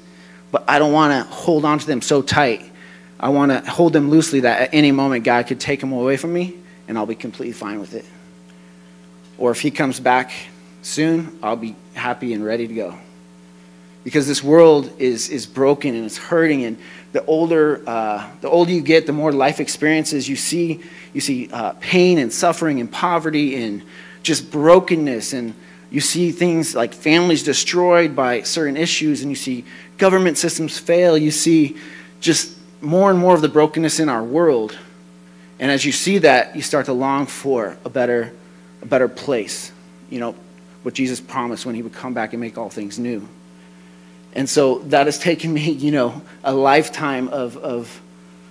but 0.51 0.65
I 0.67 0.79
don't 0.79 0.91
want 0.91 1.13
to 1.13 1.33
hold 1.33 1.63
on 1.63 1.79
to 1.79 1.87
them 1.87 2.01
so 2.01 2.21
tight. 2.21 2.69
I 3.19 3.29
want 3.29 3.51
to 3.51 3.69
hold 3.69 3.93
them 3.93 4.09
loosely 4.09 4.41
that 4.41 4.61
at 4.61 4.73
any 4.73 4.91
moment 4.91 5.23
God 5.23 5.47
could 5.47 5.59
take 5.59 5.79
them 5.79 5.93
away 5.93 6.17
from 6.17 6.33
me 6.33 6.57
and 6.87 6.97
I'll 6.97 7.05
be 7.05 7.15
completely 7.15 7.53
fine 7.53 7.79
with 7.79 7.93
it. 7.93 8.05
Or 9.37 9.51
if 9.51 9.61
He 9.61 9.71
comes 9.71 9.99
back 9.99 10.31
soon 10.81 11.37
I'll 11.41 11.55
be 11.55 11.75
happy 11.93 12.33
and 12.33 12.43
ready 12.43 12.67
to 12.67 12.73
go. 12.73 12.97
Because 14.03 14.27
this 14.27 14.43
world 14.43 14.91
is, 14.97 15.29
is 15.29 15.45
broken 15.45 15.95
and 15.95 16.05
it's 16.05 16.17
hurting, 16.17 16.63
and 16.63 16.77
the 17.11 17.25
older, 17.25 17.83
uh, 17.87 18.29
the 18.41 18.49
older 18.49 18.71
you 18.71 18.81
get, 18.81 19.05
the 19.05 19.13
more 19.13 19.31
life 19.31 19.59
experiences 19.59 20.29
you 20.29 20.35
see. 20.35 20.81
You 21.13 21.21
see 21.21 21.49
uh, 21.51 21.73
pain 21.79 22.17
and 22.17 22.31
suffering 22.31 22.79
and 22.79 22.91
poverty 22.91 23.61
and 23.61 23.83
just 24.23 24.51
brokenness, 24.51 25.33
and 25.33 25.53
you 25.91 26.01
see 26.01 26.31
things 26.31 26.75
like 26.75 26.93
families 26.93 27.43
destroyed 27.43 28.15
by 28.15 28.43
certain 28.43 28.77
issues, 28.77 29.21
and 29.21 29.29
you 29.29 29.35
see 29.35 29.65
government 29.97 30.37
systems 30.37 30.77
fail. 30.77 31.17
You 31.17 31.31
see 31.31 31.77
just 32.21 32.55
more 32.81 33.09
and 33.09 33.19
more 33.19 33.35
of 33.35 33.41
the 33.41 33.49
brokenness 33.49 33.99
in 33.99 34.07
our 34.07 34.23
world. 34.23 34.77
And 35.59 35.69
as 35.69 35.83
you 35.83 35.91
see 35.91 36.19
that, 36.19 36.55
you 36.55 36.61
start 36.61 36.85
to 36.85 36.93
long 36.93 37.25
for 37.25 37.77
a 37.83 37.89
better, 37.89 38.31
a 38.81 38.85
better 38.85 39.09
place. 39.09 39.71
You 40.09 40.19
know, 40.19 40.35
what 40.83 40.93
Jesus 40.93 41.19
promised 41.19 41.65
when 41.65 41.75
he 41.75 41.81
would 41.81 41.93
come 41.93 42.13
back 42.13 42.33
and 42.33 42.39
make 42.41 42.57
all 42.57 42.69
things 42.69 42.97
new. 42.97 43.27
And 44.33 44.47
so 44.47 44.79
that 44.79 45.07
has 45.07 45.17
taken 45.17 45.53
me, 45.53 45.71
you 45.71 45.91
know, 45.91 46.21
a 46.43 46.53
lifetime 46.53 47.27
of, 47.29 47.57
of, 47.57 48.01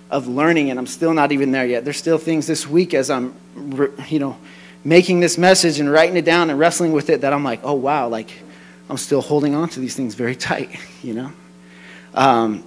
of 0.09 0.27
learning, 0.27 0.69
and 0.69 0.79
I'm 0.79 0.87
still 0.87 1.13
not 1.13 1.31
even 1.31 1.51
there 1.51 1.65
yet. 1.65 1.83
There's 1.83 1.97
still 1.97 2.17
things 2.17 2.47
this 2.47 2.67
week 2.67 2.93
as 2.93 3.09
I'm, 3.09 3.33
you 4.07 4.19
know, 4.19 4.37
making 4.83 5.19
this 5.19 5.37
message 5.37 5.79
and 5.79 5.91
writing 5.91 6.17
it 6.17 6.25
down 6.25 6.49
and 6.49 6.59
wrestling 6.59 6.91
with 6.91 7.09
it 7.09 7.21
that 7.21 7.33
I'm 7.33 7.43
like, 7.43 7.61
oh, 7.63 7.73
wow, 7.73 8.07
like 8.07 8.31
I'm 8.89 8.97
still 8.97 9.21
holding 9.21 9.55
on 9.55 9.69
to 9.69 9.79
these 9.79 9.95
things 9.95 10.15
very 10.15 10.35
tight, 10.35 10.69
you 11.03 11.13
know? 11.13 11.31
Um, 12.13 12.63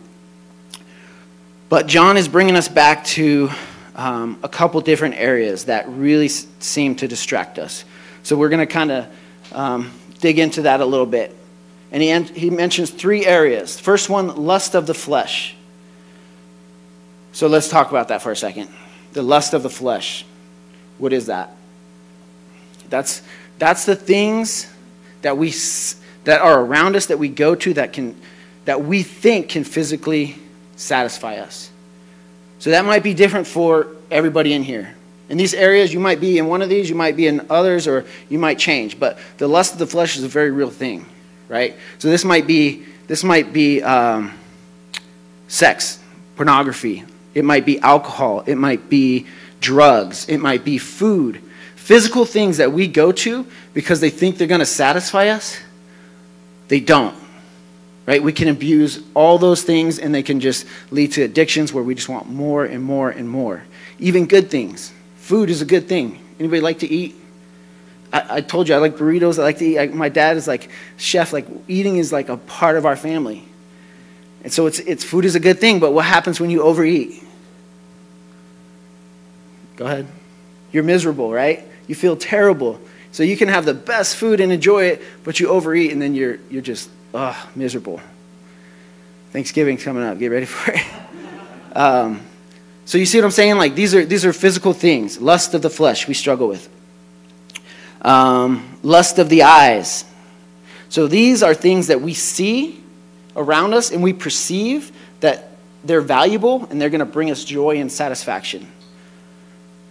but 1.68 1.86
John 1.86 2.16
is 2.16 2.28
bringing 2.28 2.56
us 2.56 2.68
back 2.68 3.04
to 3.06 3.50
um, 3.96 4.38
a 4.42 4.48
couple 4.48 4.80
different 4.80 5.14
areas 5.16 5.64
that 5.66 5.88
really 5.88 6.28
seem 6.28 6.96
to 6.96 7.08
distract 7.08 7.58
us. 7.58 7.84
So 8.22 8.36
we're 8.36 8.50
going 8.50 8.66
to 8.66 8.72
kind 8.72 8.90
of 8.90 9.06
um, 9.54 9.92
dig 10.20 10.38
into 10.38 10.62
that 10.62 10.80
a 10.80 10.86
little 10.86 11.06
bit. 11.06 11.36
And 11.90 12.02
he, 12.02 12.40
he 12.40 12.50
mentions 12.50 12.90
three 12.90 13.26
areas. 13.26 13.78
First 13.78 14.08
one, 14.08 14.28
lust 14.36 14.74
of 14.74 14.86
the 14.86 14.94
flesh. 14.94 15.54
So 17.32 17.46
let's 17.46 17.68
talk 17.68 17.90
about 17.90 18.08
that 18.08 18.22
for 18.22 18.30
a 18.30 18.36
second. 18.36 18.70
The 19.12 19.22
lust 19.22 19.52
of 19.52 19.62
the 19.62 19.70
flesh. 19.70 20.24
What 20.98 21.12
is 21.12 21.26
that? 21.26 21.54
That's, 22.88 23.22
that's 23.58 23.84
the 23.84 23.96
things 23.96 24.70
that, 25.22 25.36
we, 25.36 25.52
that 26.24 26.40
are 26.40 26.60
around 26.60 26.96
us 26.96 27.06
that 27.06 27.18
we 27.18 27.28
go 27.28 27.54
to 27.54 27.74
that, 27.74 27.92
can, 27.92 28.16
that 28.64 28.84
we 28.84 29.02
think 29.02 29.50
can 29.50 29.64
physically 29.64 30.36
satisfy 30.76 31.36
us. 31.36 31.70
So 32.58 32.70
that 32.70 32.84
might 32.84 33.02
be 33.02 33.14
different 33.14 33.46
for 33.46 33.88
everybody 34.10 34.52
in 34.52 34.62
here. 34.62 34.94
In 35.32 35.38
these 35.38 35.54
areas, 35.54 35.94
you 35.94 35.98
might 35.98 36.20
be 36.20 36.36
in 36.36 36.46
one 36.46 36.60
of 36.60 36.68
these, 36.68 36.90
you 36.90 36.94
might 36.94 37.16
be 37.16 37.26
in 37.26 37.46
others, 37.48 37.88
or 37.88 38.04
you 38.28 38.38
might 38.38 38.58
change. 38.58 39.00
But 39.00 39.18
the 39.38 39.48
lust 39.48 39.72
of 39.72 39.78
the 39.78 39.86
flesh 39.86 40.18
is 40.18 40.24
a 40.24 40.28
very 40.28 40.50
real 40.50 40.68
thing, 40.68 41.06
right? 41.48 41.74
So 41.98 42.10
this 42.10 42.22
might 42.22 42.46
be 42.46 42.84
this 43.06 43.24
might 43.24 43.50
be 43.50 43.82
um, 43.82 44.38
sex, 45.48 45.98
pornography. 46.36 47.04
It 47.32 47.46
might 47.46 47.64
be 47.64 47.80
alcohol. 47.80 48.44
It 48.44 48.56
might 48.56 48.90
be 48.90 49.26
drugs. 49.58 50.28
It 50.28 50.36
might 50.36 50.66
be 50.66 50.76
food. 50.76 51.40
Physical 51.76 52.26
things 52.26 52.58
that 52.58 52.70
we 52.70 52.86
go 52.86 53.10
to 53.10 53.46
because 53.72 54.02
they 54.02 54.10
think 54.10 54.36
they're 54.36 54.46
going 54.46 54.58
to 54.58 54.66
satisfy 54.66 55.28
us, 55.28 55.58
they 56.68 56.78
don't. 56.78 57.16
Right? 58.04 58.22
We 58.22 58.34
can 58.34 58.48
abuse 58.48 59.02
all 59.14 59.38
those 59.38 59.62
things 59.62 59.98
and 59.98 60.14
they 60.14 60.22
can 60.22 60.40
just 60.40 60.66
lead 60.90 61.12
to 61.12 61.22
addictions 61.22 61.72
where 61.72 61.82
we 61.82 61.94
just 61.94 62.10
want 62.10 62.28
more 62.28 62.66
and 62.66 62.84
more 62.84 63.08
and 63.08 63.26
more. 63.26 63.64
Even 63.98 64.26
good 64.26 64.50
things. 64.50 64.92
Food 65.32 65.48
is 65.48 65.62
a 65.62 65.64
good 65.64 65.88
thing. 65.88 66.22
Anybody 66.38 66.60
like 66.60 66.80
to 66.80 66.86
eat? 66.86 67.14
I, 68.12 68.24
I 68.28 68.40
told 68.42 68.68
you 68.68 68.74
I 68.74 68.78
like 68.78 68.98
burritos. 68.98 69.38
I 69.38 69.42
like 69.44 69.56
to 69.60 69.64
eat. 69.64 69.78
I, 69.78 69.86
my 69.86 70.10
dad 70.10 70.36
is 70.36 70.46
like 70.46 70.68
chef. 70.98 71.32
Like 71.32 71.46
eating 71.68 71.96
is 71.96 72.12
like 72.12 72.28
a 72.28 72.36
part 72.36 72.76
of 72.76 72.84
our 72.84 72.96
family. 72.96 73.42
And 74.44 74.52
so 74.52 74.66
it's, 74.66 74.78
it's 74.80 75.04
food 75.04 75.24
is 75.24 75.34
a 75.34 75.40
good 75.40 75.58
thing, 75.58 75.80
but 75.80 75.94
what 75.94 76.04
happens 76.04 76.38
when 76.38 76.50
you 76.50 76.60
overeat? 76.60 77.24
Go 79.76 79.86
ahead. 79.86 80.06
You're 80.70 80.82
miserable, 80.82 81.32
right? 81.32 81.64
You 81.86 81.94
feel 81.94 82.14
terrible. 82.14 82.78
So 83.10 83.22
you 83.22 83.38
can 83.38 83.48
have 83.48 83.64
the 83.64 83.72
best 83.72 84.16
food 84.16 84.38
and 84.38 84.52
enjoy 84.52 84.84
it, 84.84 85.02
but 85.24 85.40
you 85.40 85.48
overeat 85.48 85.92
and 85.92 86.02
then 86.02 86.14
you're, 86.14 86.40
you're 86.50 86.60
just, 86.60 86.90
ugh, 87.14 87.48
miserable. 87.56 88.02
Thanksgiving's 89.30 89.82
coming 89.82 90.02
up. 90.02 90.18
Get 90.18 90.28
ready 90.28 90.44
for 90.44 90.72
it. 90.72 90.84
Um, 91.74 92.20
so 92.84 92.98
you 92.98 93.06
see 93.06 93.18
what 93.18 93.24
I'm 93.24 93.30
saying? 93.30 93.56
Like 93.56 93.74
these 93.74 93.94
are, 93.94 94.04
these 94.04 94.24
are 94.24 94.32
physical 94.32 94.72
things. 94.72 95.20
Lust 95.20 95.54
of 95.54 95.62
the 95.62 95.70
flesh 95.70 96.08
we 96.08 96.14
struggle 96.14 96.48
with. 96.48 96.68
Um, 98.02 98.78
lust 98.82 99.18
of 99.18 99.28
the 99.28 99.44
eyes. 99.44 100.04
So 100.88 101.06
these 101.06 101.42
are 101.42 101.54
things 101.54 101.86
that 101.86 102.00
we 102.00 102.14
see 102.14 102.82
around 103.36 103.74
us 103.74 103.90
and 103.92 104.02
we 104.02 104.12
perceive 104.12 104.92
that 105.20 105.48
they're 105.84 106.00
valuable 106.00 106.66
and 106.70 106.80
they're 106.80 106.90
going 106.90 107.00
to 107.00 107.06
bring 107.06 107.30
us 107.30 107.44
joy 107.44 107.78
and 107.78 107.90
satisfaction. 107.90 108.66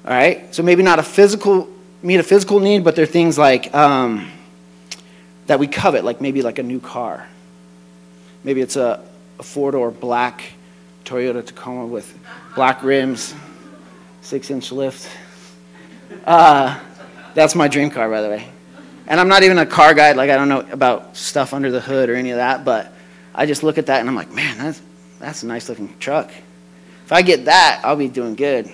All 0.06 0.12
right? 0.12 0.54
So 0.54 0.62
maybe 0.62 0.84
not 0.84 1.00
a 1.00 1.04
physical, 1.04 1.70
meet 2.04 2.20
a 2.20 2.24
physical 2.24 2.60
need, 2.60 2.84
but 2.84 2.96
they're 2.96 3.06
things 3.06 3.38
like 3.38 3.74
um, 3.74 4.30
that 5.48 5.60
we 5.60 5.68
covet, 5.68 6.04
like 6.04 6.22
maybe 6.22 6.42
like 6.42 6.60
a 6.60 6.64
new 6.64 6.80
car. 6.80 7.28
Maybe 8.44 8.62
it's 8.62 8.76
a, 8.76 9.04
a 9.40 9.44
four 9.44 9.72
door 9.72 9.92
black 9.92 10.44
Toyota 11.12 11.46
Tacoma 11.46 11.86
with 11.86 12.18
black 12.56 12.84
rims, 12.84 13.36
six 14.22 14.50
inch 14.50 14.72
lift. 14.72 15.10
Uh, 16.26 16.80
that's 17.34 17.54
my 17.54 17.68
dream 17.68 17.90
car, 17.90 18.10
by 18.10 18.22
the 18.22 18.30
way. 18.30 18.48
And 19.08 19.20
I'm 19.20 19.28
not 19.28 19.44
even 19.44 19.58
a 19.58 19.66
car 19.66 19.94
guy, 19.94 20.14
like 20.14 20.30
I 20.30 20.38
don't 20.38 20.48
know 20.48 20.66
about 20.72 21.18
stuff 21.18 21.54
under 21.54 21.70
the 21.70 21.82
hood 21.82 22.10
or 22.10 22.16
any 22.16 22.32
of 22.32 22.38
that, 22.38 22.64
but 22.64 22.94
I 23.36 23.46
just 23.46 23.62
look 23.62 23.78
at 23.78 23.88
that 23.88 24.00
and 24.00 24.08
I'm 24.08 24.16
like, 24.16 24.32
man, 24.32 24.58
that's, 24.58 24.82
that's 25.20 25.44
a 25.44 25.48
nice 25.48 25.68
looking 25.68 25.98
truck. 26.00 26.32
If 27.04 27.12
I 27.12 27.24
get 27.24 27.44
that, 27.44 27.82
I'll 27.84 27.98
be 27.98 28.08
doing 28.08 28.36
good. 28.36 28.72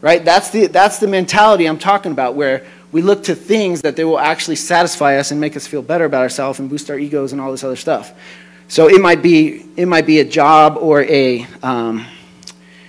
Right? 0.00 0.24
That's 0.24 0.50
the, 0.50 0.66
that's 0.66 0.98
the 0.98 1.06
mentality 1.06 1.66
I'm 1.66 1.78
talking 1.78 2.10
about, 2.10 2.34
where 2.34 2.66
we 2.90 3.02
look 3.02 3.22
to 3.24 3.36
things 3.36 3.82
that 3.82 3.94
they 3.94 4.04
will 4.04 4.18
actually 4.18 4.56
satisfy 4.56 5.16
us 5.18 5.30
and 5.30 5.40
make 5.40 5.56
us 5.56 5.64
feel 5.64 5.80
better 5.80 6.06
about 6.06 6.22
ourselves 6.22 6.58
and 6.58 6.68
boost 6.68 6.90
our 6.90 6.98
egos 6.98 7.30
and 7.30 7.40
all 7.40 7.52
this 7.52 7.62
other 7.62 7.76
stuff. 7.76 8.12
So 8.74 8.88
it 8.88 9.00
might 9.00 9.22
be, 9.22 9.64
it 9.76 9.86
might 9.86 10.04
be 10.04 10.18
a 10.18 10.24
job 10.24 10.78
or 10.80 11.04
a, 11.04 11.46
um, 11.62 12.04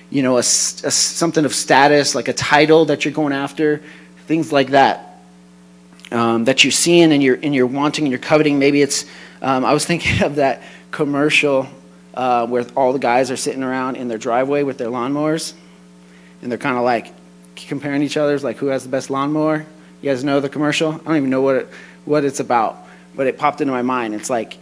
you 0.09 0.23
know, 0.23 0.37
a, 0.37 0.39
a, 0.39 0.41
something 0.41 1.45
of 1.45 1.53
status, 1.53 2.15
like 2.15 2.27
a 2.27 2.33
title 2.33 2.85
that 2.85 3.05
you're 3.05 3.13
going 3.13 3.33
after, 3.33 3.83
things 4.25 4.51
like 4.51 4.69
that. 4.69 5.21
Um, 6.11 6.45
that 6.45 6.63
you're 6.63 6.71
seeing 6.71 7.11
and 7.11 7.21
you're, 7.21 7.37
and 7.39 7.53
you're 7.53 7.67
wanting 7.67 8.05
and 8.05 8.11
you're 8.11 8.17
coveting. 8.17 8.57
Maybe 8.57 8.81
it's, 8.81 9.05
um, 9.43 9.63
I 9.63 9.73
was 9.73 9.85
thinking 9.85 10.23
of 10.23 10.37
that 10.37 10.63
commercial 10.89 11.67
uh, 12.15 12.47
where 12.47 12.65
all 12.75 12.91
the 12.91 12.97
guys 12.97 13.29
are 13.29 13.37
sitting 13.37 13.61
around 13.61 13.95
in 13.95 14.07
their 14.07 14.17
driveway 14.17 14.63
with 14.63 14.79
their 14.79 14.89
lawnmowers 14.89 15.53
and 16.41 16.49
they're 16.49 16.57
kind 16.57 16.77
of 16.77 16.83
like 16.83 17.13
comparing 17.55 18.01
each 18.01 18.17
other, 18.17 18.39
like 18.39 18.57
who 18.57 18.69
has 18.69 18.81
the 18.81 18.89
best 18.89 19.11
lawnmower. 19.11 19.63
You 20.01 20.09
guys 20.09 20.23
know 20.23 20.39
the 20.39 20.49
commercial? 20.49 20.93
I 20.93 20.97
don't 20.97 21.17
even 21.17 21.29
know 21.29 21.43
what, 21.43 21.55
it, 21.57 21.69
what 22.05 22.25
it's 22.25 22.39
about, 22.39 22.87
but 23.13 23.27
it 23.27 23.37
popped 23.37 23.61
into 23.61 23.71
my 23.71 23.83
mind. 23.83 24.15
It's 24.15 24.31
like 24.31 24.57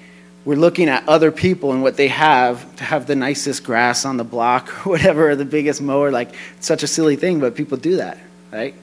we're 0.46 0.58
looking 0.58 0.90
at 0.90 1.08
other 1.08 1.32
people 1.32 1.72
and 1.72 1.82
what 1.82 1.96
they 1.96 2.10
have 2.10 2.76
to 2.76 2.84
have 2.84 3.08
the 3.08 3.16
nicest 3.16 3.64
grass 3.64 4.04
on 4.04 4.18
the 4.18 4.24
block 4.24 4.86
or 4.86 4.90
whatever, 4.92 5.30
or 5.30 5.36
the 5.36 5.46
biggest 5.46 5.82
mower. 5.82 6.12
Like, 6.12 6.34
it's 6.58 6.68
such 6.68 6.84
a 6.84 6.88
silly 6.88 7.16
thing, 7.16 7.40
but 7.40 7.56
people 7.56 7.78
do 7.78 7.98
that, 7.98 8.18
right? 8.52 8.76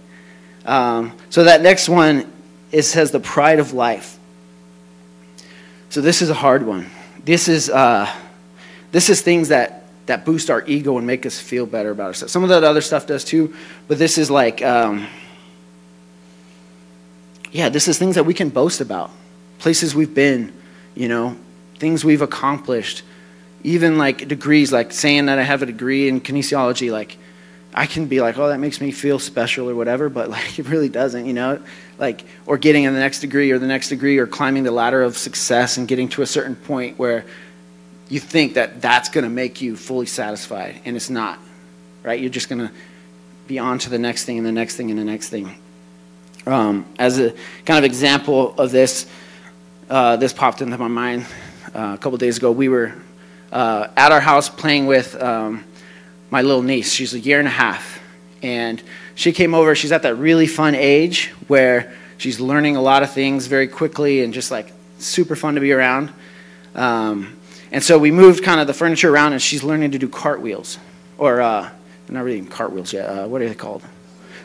Um, 0.64 1.12
so 1.28 1.44
that 1.44 1.62
next 1.62 1.88
one, 1.88 2.30
it 2.72 2.82
says 2.82 3.10
the 3.10 3.20
pride 3.20 3.58
of 3.58 3.72
life. 3.72 4.18
So 5.90 6.00
this 6.00 6.22
is 6.22 6.30
a 6.30 6.34
hard 6.34 6.64
one. 6.64 6.88
This 7.24 7.48
is, 7.48 7.68
uh, 7.68 8.10
this 8.92 9.10
is 9.10 9.20
things 9.20 9.48
that, 9.48 9.84
that 10.06 10.24
boost 10.24 10.50
our 10.50 10.64
ego 10.66 10.96
and 10.96 11.06
make 11.06 11.26
us 11.26 11.38
feel 11.38 11.66
better 11.66 11.90
about 11.90 12.06
ourselves. 12.08 12.32
Some 12.32 12.42
of 12.42 12.48
that 12.48 12.64
other 12.64 12.80
stuff 12.80 13.06
does 13.06 13.24
too, 13.24 13.54
but 13.86 13.98
this 13.98 14.16
is 14.16 14.30
like, 14.30 14.62
um, 14.62 15.06
yeah, 17.52 17.68
this 17.68 17.88
is 17.88 17.98
things 17.98 18.14
that 18.14 18.24
we 18.24 18.32
can 18.34 18.48
boast 18.48 18.80
about. 18.80 19.10
Places 19.58 19.94
we've 19.94 20.14
been, 20.14 20.52
you 20.94 21.08
know, 21.08 21.36
things 21.80 22.04
we've 22.04 22.22
accomplished. 22.22 23.02
Even 23.64 23.98
like 23.98 24.28
degrees, 24.28 24.72
like 24.72 24.92
saying 24.92 25.26
that 25.26 25.38
I 25.38 25.42
have 25.42 25.62
a 25.62 25.66
degree 25.66 26.08
in 26.08 26.20
kinesiology, 26.20 26.92
like 26.92 27.16
I 27.74 27.86
can 27.86 28.06
be 28.06 28.20
like, 28.20 28.38
oh, 28.38 28.48
that 28.48 28.58
makes 28.58 28.80
me 28.80 28.92
feel 28.92 29.18
special 29.18 29.68
or 29.68 29.74
whatever, 29.74 30.08
but 30.08 30.30
like 30.36 30.58
it 30.58 30.68
really 30.68 30.88
doesn't, 30.88 31.26
you 31.26 31.32
know? 31.32 31.60
Like, 31.98 32.24
or 32.46 32.58
getting 32.58 32.84
in 32.84 32.94
the 32.94 33.00
next 33.00 33.20
degree 33.20 33.50
or 33.50 33.58
the 33.58 33.66
next 33.66 33.88
degree 33.88 34.18
or 34.18 34.26
climbing 34.26 34.62
the 34.62 34.70
ladder 34.70 35.02
of 35.02 35.16
success 35.16 35.76
and 35.76 35.88
getting 35.88 36.08
to 36.10 36.22
a 36.22 36.26
certain 36.26 36.54
point 36.54 36.98
where 36.98 37.24
you 38.08 38.20
think 38.20 38.54
that 38.54 38.80
that's 38.80 39.08
going 39.08 39.24
to 39.24 39.30
make 39.30 39.60
you 39.60 39.76
fully 39.76 40.06
satisfied, 40.06 40.80
and 40.84 40.96
it's 40.96 41.10
not, 41.10 41.38
right? 42.02 42.18
You're 42.18 42.28
just 42.28 42.48
going 42.48 42.66
to 42.66 42.72
be 43.46 43.58
on 43.58 43.78
to 43.80 43.90
the 43.90 43.98
next 43.98 44.24
thing 44.24 44.36
and 44.36 44.46
the 44.46 44.52
next 44.52 44.76
thing 44.76 44.90
and 44.90 44.98
the 44.98 45.04
next 45.04 45.28
thing. 45.28 45.56
Um, 46.44 46.86
as 46.98 47.20
a 47.20 47.32
kind 47.64 47.78
of 47.78 47.84
example 47.84 48.54
of 48.58 48.72
this, 48.72 49.06
uh, 49.88 50.16
this 50.16 50.32
popped 50.32 50.60
into 50.60 50.76
my 50.76 50.88
mind 50.88 51.26
uh, 51.74 51.92
a 51.94 51.98
couple 51.98 52.18
days 52.18 52.38
ago. 52.38 52.52
We 52.52 52.68
were 52.68 52.94
uh, 53.52 53.88
at 53.96 54.12
our 54.12 54.20
house 54.20 54.48
playing 54.48 54.86
with 54.86 55.20
um, 55.20 55.64
my 56.30 56.42
little 56.42 56.62
niece. 56.62 56.92
She's 56.92 57.14
a 57.14 57.20
year 57.20 57.38
and 57.38 57.48
a 57.48 57.52
half. 57.52 58.00
And 58.42 58.82
she 59.14 59.32
came 59.32 59.54
over. 59.54 59.74
She's 59.74 59.92
at 59.92 60.02
that 60.02 60.14
really 60.16 60.46
fun 60.46 60.74
age 60.74 61.28
where 61.46 61.92
She's 62.20 62.38
learning 62.38 62.76
a 62.76 62.82
lot 62.82 63.02
of 63.02 63.10
things 63.10 63.46
very 63.46 63.66
quickly 63.66 64.22
and 64.22 64.34
just 64.34 64.50
like 64.50 64.70
super 64.98 65.34
fun 65.34 65.54
to 65.54 65.60
be 65.62 65.72
around. 65.72 66.12
Um, 66.74 67.34
and 67.72 67.82
so 67.82 67.98
we 67.98 68.10
moved 68.10 68.44
kind 68.44 68.60
of 68.60 68.66
the 68.66 68.74
furniture 68.74 69.10
around, 69.10 69.32
and 69.32 69.40
she's 69.40 69.64
learning 69.64 69.92
to 69.92 69.98
do 69.98 70.06
cartwheels. 70.06 70.78
Or, 71.16 71.40
uh, 71.40 71.70
not 72.10 72.22
really 72.22 72.42
cartwheels 72.42 72.92
yet. 72.92 73.06
Uh, 73.06 73.26
what 73.26 73.40
are 73.40 73.48
they 73.48 73.54
called? 73.54 73.82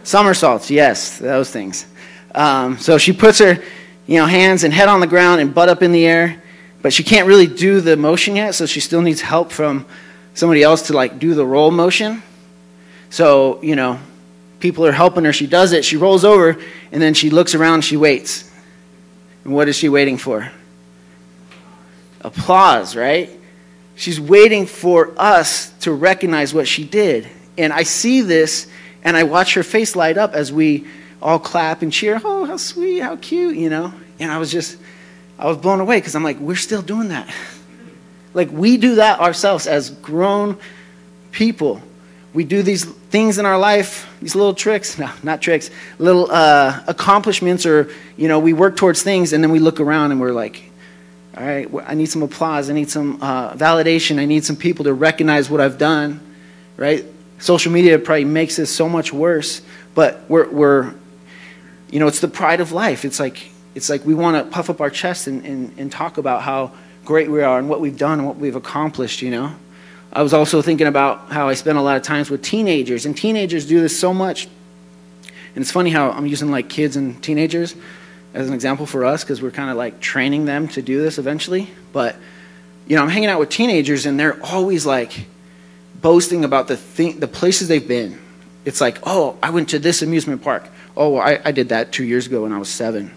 Somersaults, 0.05 0.71
yes, 0.71 1.17
those 1.19 1.51
things. 1.51 1.85
Um, 2.33 2.77
so 2.77 2.97
she 2.97 3.11
puts 3.11 3.39
her 3.39 3.61
you 4.07 4.19
know, 4.19 4.25
hands 4.25 4.63
and 4.63 4.73
head 4.73 4.87
on 4.87 5.01
the 5.01 5.07
ground 5.07 5.41
and 5.41 5.53
butt 5.53 5.67
up 5.67 5.83
in 5.83 5.91
the 5.91 6.05
air, 6.05 6.41
but 6.85 6.93
she 6.93 7.03
can't 7.03 7.25
really 7.25 7.47
do 7.47 7.81
the 7.81 7.97
motion 7.97 8.35
yet, 8.35 8.53
so 8.53 8.67
she 8.67 8.79
still 8.79 9.01
needs 9.01 9.19
help 9.19 9.51
from 9.51 9.87
somebody 10.35 10.61
else 10.61 10.83
to 10.83 10.93
like 10.93 11.17
do 11.17 11.33
the 11.33 11.43
roll 11.43 11.71
motion. 11.71 12.21
So, 13.09 13.59
you 13.63 13.75
know, 13.75 13.97
people 14.59 14.85
are 14.85 14.91
helping 14.91 15.25
her. 15.25 15.33
She 15.33 15.47
does 15.47 15.73
it. 15.73 15.83
She 15.83 15.97
rolls 15.97 16.23
over, 16.23 16.55
and 16.91 17.01
then 17.01 17.15
she 17.15 17.31
looks 17.31 17.55
around. 17.55 17.81
She 17.81 17.97
waits. 17.97 18.51
And 19.43 19.51
what 19.55 19.67
is 19.67 19.75
she 19.75 19.89
waiting 19.89 20.19
for? 20.19 20.51
Applause, 22.21 22.95
right? 22.95 23.31
She's 23.95 24.21
waiting 24.21 24.67
for 24.67 25.11
us 25.17 25.71
to 25.79 25.91
recognize 25.91 26.53
what 26.53 26.67
she 26.67 26.85
did. 26.85 27.27
And 27.57 27.73
I 27.73 27.81
see 27.81 28.21
this, 28.21 28.67
and 29.03 29.17
I 29.17 29.23
watch 29.23 29.55
her 29.55 29.63
face 29.63 29.95
light 29.95 30.19
up 30.19 30.35
as 30.35 30.53
we 30.53 30.85
all 31.19 31.39
clap 31.39 31.81
and 31.81 31.91
cheer. 31.91 32.21
Oh, 32.23 32.45
how 32.45 32.57
sweet, 32.57 32.99
how 32.99 33.15
cute, 33.15 33.55
you 33.55 33.71
know? 33.71 33.91
And 34.19 34.31
I 34.31 34.37
was 34.37 34.51
just, 34.51 34.77
I 35.37 35.47
was 35.47 35.57
blown 35.57 35.79
away 35.79 35.97
because 35.97 36.15
I'm 36.15 36.23
like, 36.23 36.39
we're 36.39 36.55
still 36.55 36.81
doing 36.81 37.09
that. 37.09 37.33
like, 38.33 38.51
we 38.51 38.77
do 38.77 38.95
that 38.95 39.19
ourselves 39.19 39.67
as 39.67 39.89
grown 39.89 40.57
people. 41.31 41.81
We 42.33 42.43
do 42.43 42.63
these 42.63 42.85
things 42.85 43.37
in 43.37 43.45
our 43.45 43.57
life, 43.57 44.09
these 44.21 44.35
little 44.35 44.53
tricks, 44.53 44.97
no, 44.99 45.09
not 45.23 45.41
tricks, 45.41 45.69
little 45.99 46.31
uh, 46.31 46.83
accomplishments, 46.87 47.65
or, 47.65 47.89
you 48.17 48.27
know, 48.27 48.39
we 48.39 48.53
work 48.53 48.77
towards 48.77 49.03
things 49.03 49.33
and 49.33 49.43
then 49.43 49.51
we 49.51 49.59
look 49.59 49.79
around 49.79 50.11
and 50.11 50.21
we're 50.21 50.31
like, 50.31 50.71
all 51.37 51.45
right, 51.45 51.69
I 51.85 51.95
need 51.95 52.05
some 52.05 52.23
applause. 52.23 52.69
I 52.69 52.73
need 52.73 52.89
some 52.89 53.21
uh, 53.21 53.53
validation. 53.53 54.19
I 54.19 54.25
need 54.25 54.45
some 54.45 54.55
people 54.55 54.85
to 54.85 54.93
recognize 54.93 55.49
what 55.49 55.59
I've 55.59 55.77
done, 55.77 56.21
right? 56.77 57.05
Social 57.39 57.73
media 57.73 57.99
probably 57.99 58.23
makes 58.23 58.55
this 58.55 58.73
so 58.73 58.87
much 58.87 59.11
worse, 59.11 59.61
but 59.93 60.21
we're, 60.29 60.49
we're 60.49 60.93
you 61.89 61.99
know, 61.99 62.07
it's 62.07 62.21
the 62.21 62.29
pride 62.29 62.61
of 62.61 62.71
life. 62.71 63.03
It's 63.03 63.19
like, 63.19 63.51
it's 63.75 63.89
like 63.89 64.05
we 64.05 64.15
want 64.15 64.43
to 64.43 64.51
puff 64.51 64.69
up 64.69 64.81
our 64.81 64.89
chest 64.89 65.27
and, 65.27 65.45
and, 65.45 65.77
and 65.77 65.91
talk 65.91 66.17
about 66.17 66.41
how 66.41 66.71
great 67.03 67.29
we 67.29 67.43
are 67.43 67.59
and 67.59 67.69
what 67.69 67.81
we've 67.81 67.97
done 67.97 68.19
and 68.19 68.27
what 68.27 68.37
we've 68.37 68.55
accomplished, 68.55 69.21
you 69.21 69.29
know. 69.29 69.53
I 70.11 70.23
was 70.23 70.33
also 70.33 70.61
thinking 70.61 70.87
about 70.87 71.29
how 71.29 71.49
I 71.49 71.55
spend 71.55 71.77
a 71.77 71.81
lot 71.81 71.97
of 71.97 72.03
times 72.03 72.29
with 72.29 72.41
teenagers, 72.41 73.05
and 73.05 73.15
teenagers 73.15 73.65
do 73.65 73.81
this 73.81 73.99
so 73.99 74.13
much. 74.13 74.47
And 75.55 75.61
it's 75.61 75.71
funny 75.71 75.89
how 75.89 76.11
I'm 76.11 76.25
using 76.25 76.51
like 76.51 76.69
kids 76.69 76.95
and 76.95 77.21
teenagers 77.21 77.75
as 78.33 78.47
an 78.47 78.53
example 78.53 78.85
for 78.85 79.05
us 79.05 79.23
because 79.23 79.41
we're 79.41 79.51
kind 79.51 79.69
of 79.69 79.77
like 79.77 79.99
training 79.99 80.45
them 80.45 80.67
to 80.69 80.81
do 80.81 81.01
this 81.01 81.17
eventually. 81.17 81.69
But, 81.91 82.15
you 82.87 82.95
know, 82.95 83.03
I'm 83.03 83.09
hanging 83.09 83.29
out 83.29 83.39
with 83.39 83.49
teenagers 83.49 84.05
and 84.05 84.19
they're 84.19 84.41
always 84.43 84.85
like 84.85 85.27
boasting 86.01 86.43
about 86.43 86.67
the, 86.67 86.75
the 87.17 87.27
places 87.27 87.67
they've 87.67 87.87
been. 87.87 88.19
It's 88.65 88.81
like, 88.81 88.99
oh, 89.03 89.37
I 89.41 89.51
went 89.51 89.69
to 89.69 89.79
this 89.79 90.01
amusement 90.01 90.41
park. 90.41 90.67
Oh, 90.97 91.17
I, 91.17 91.39
I 91.43 91.51
did 91.51 91.69
that 91.69 91.91
two 91.91 92.03
years 92.03 92.27
ago 92.27 92.43
when 92.43 92.51
I 92.51 92.57
was 92.57 92.69
seven. 92.69 93.11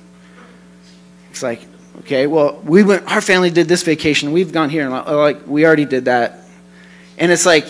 It's 1.30 1.42
like, 1.42 1.60
okay, 2.00 2.26
well, 2.26 2.60
we 2.64 2.82
went, 2.82 3.10
our 3.10 3.20
family 3.20 3.50
did 3.50 3.68
this 3.68 3.82
vacation. 3.82 4.32
We've 4.32 4.52
gone 4.52 4.70
here. 4.70 4.82
And 4.82 4.92
like, 4.92 5.46
we 5.46 5.66
already 5.66 5.84
did 5.84 6.06
that. 6.06 6.40
And 7.18 7.32
it's 7.32 7.46
like, 7.46 7.66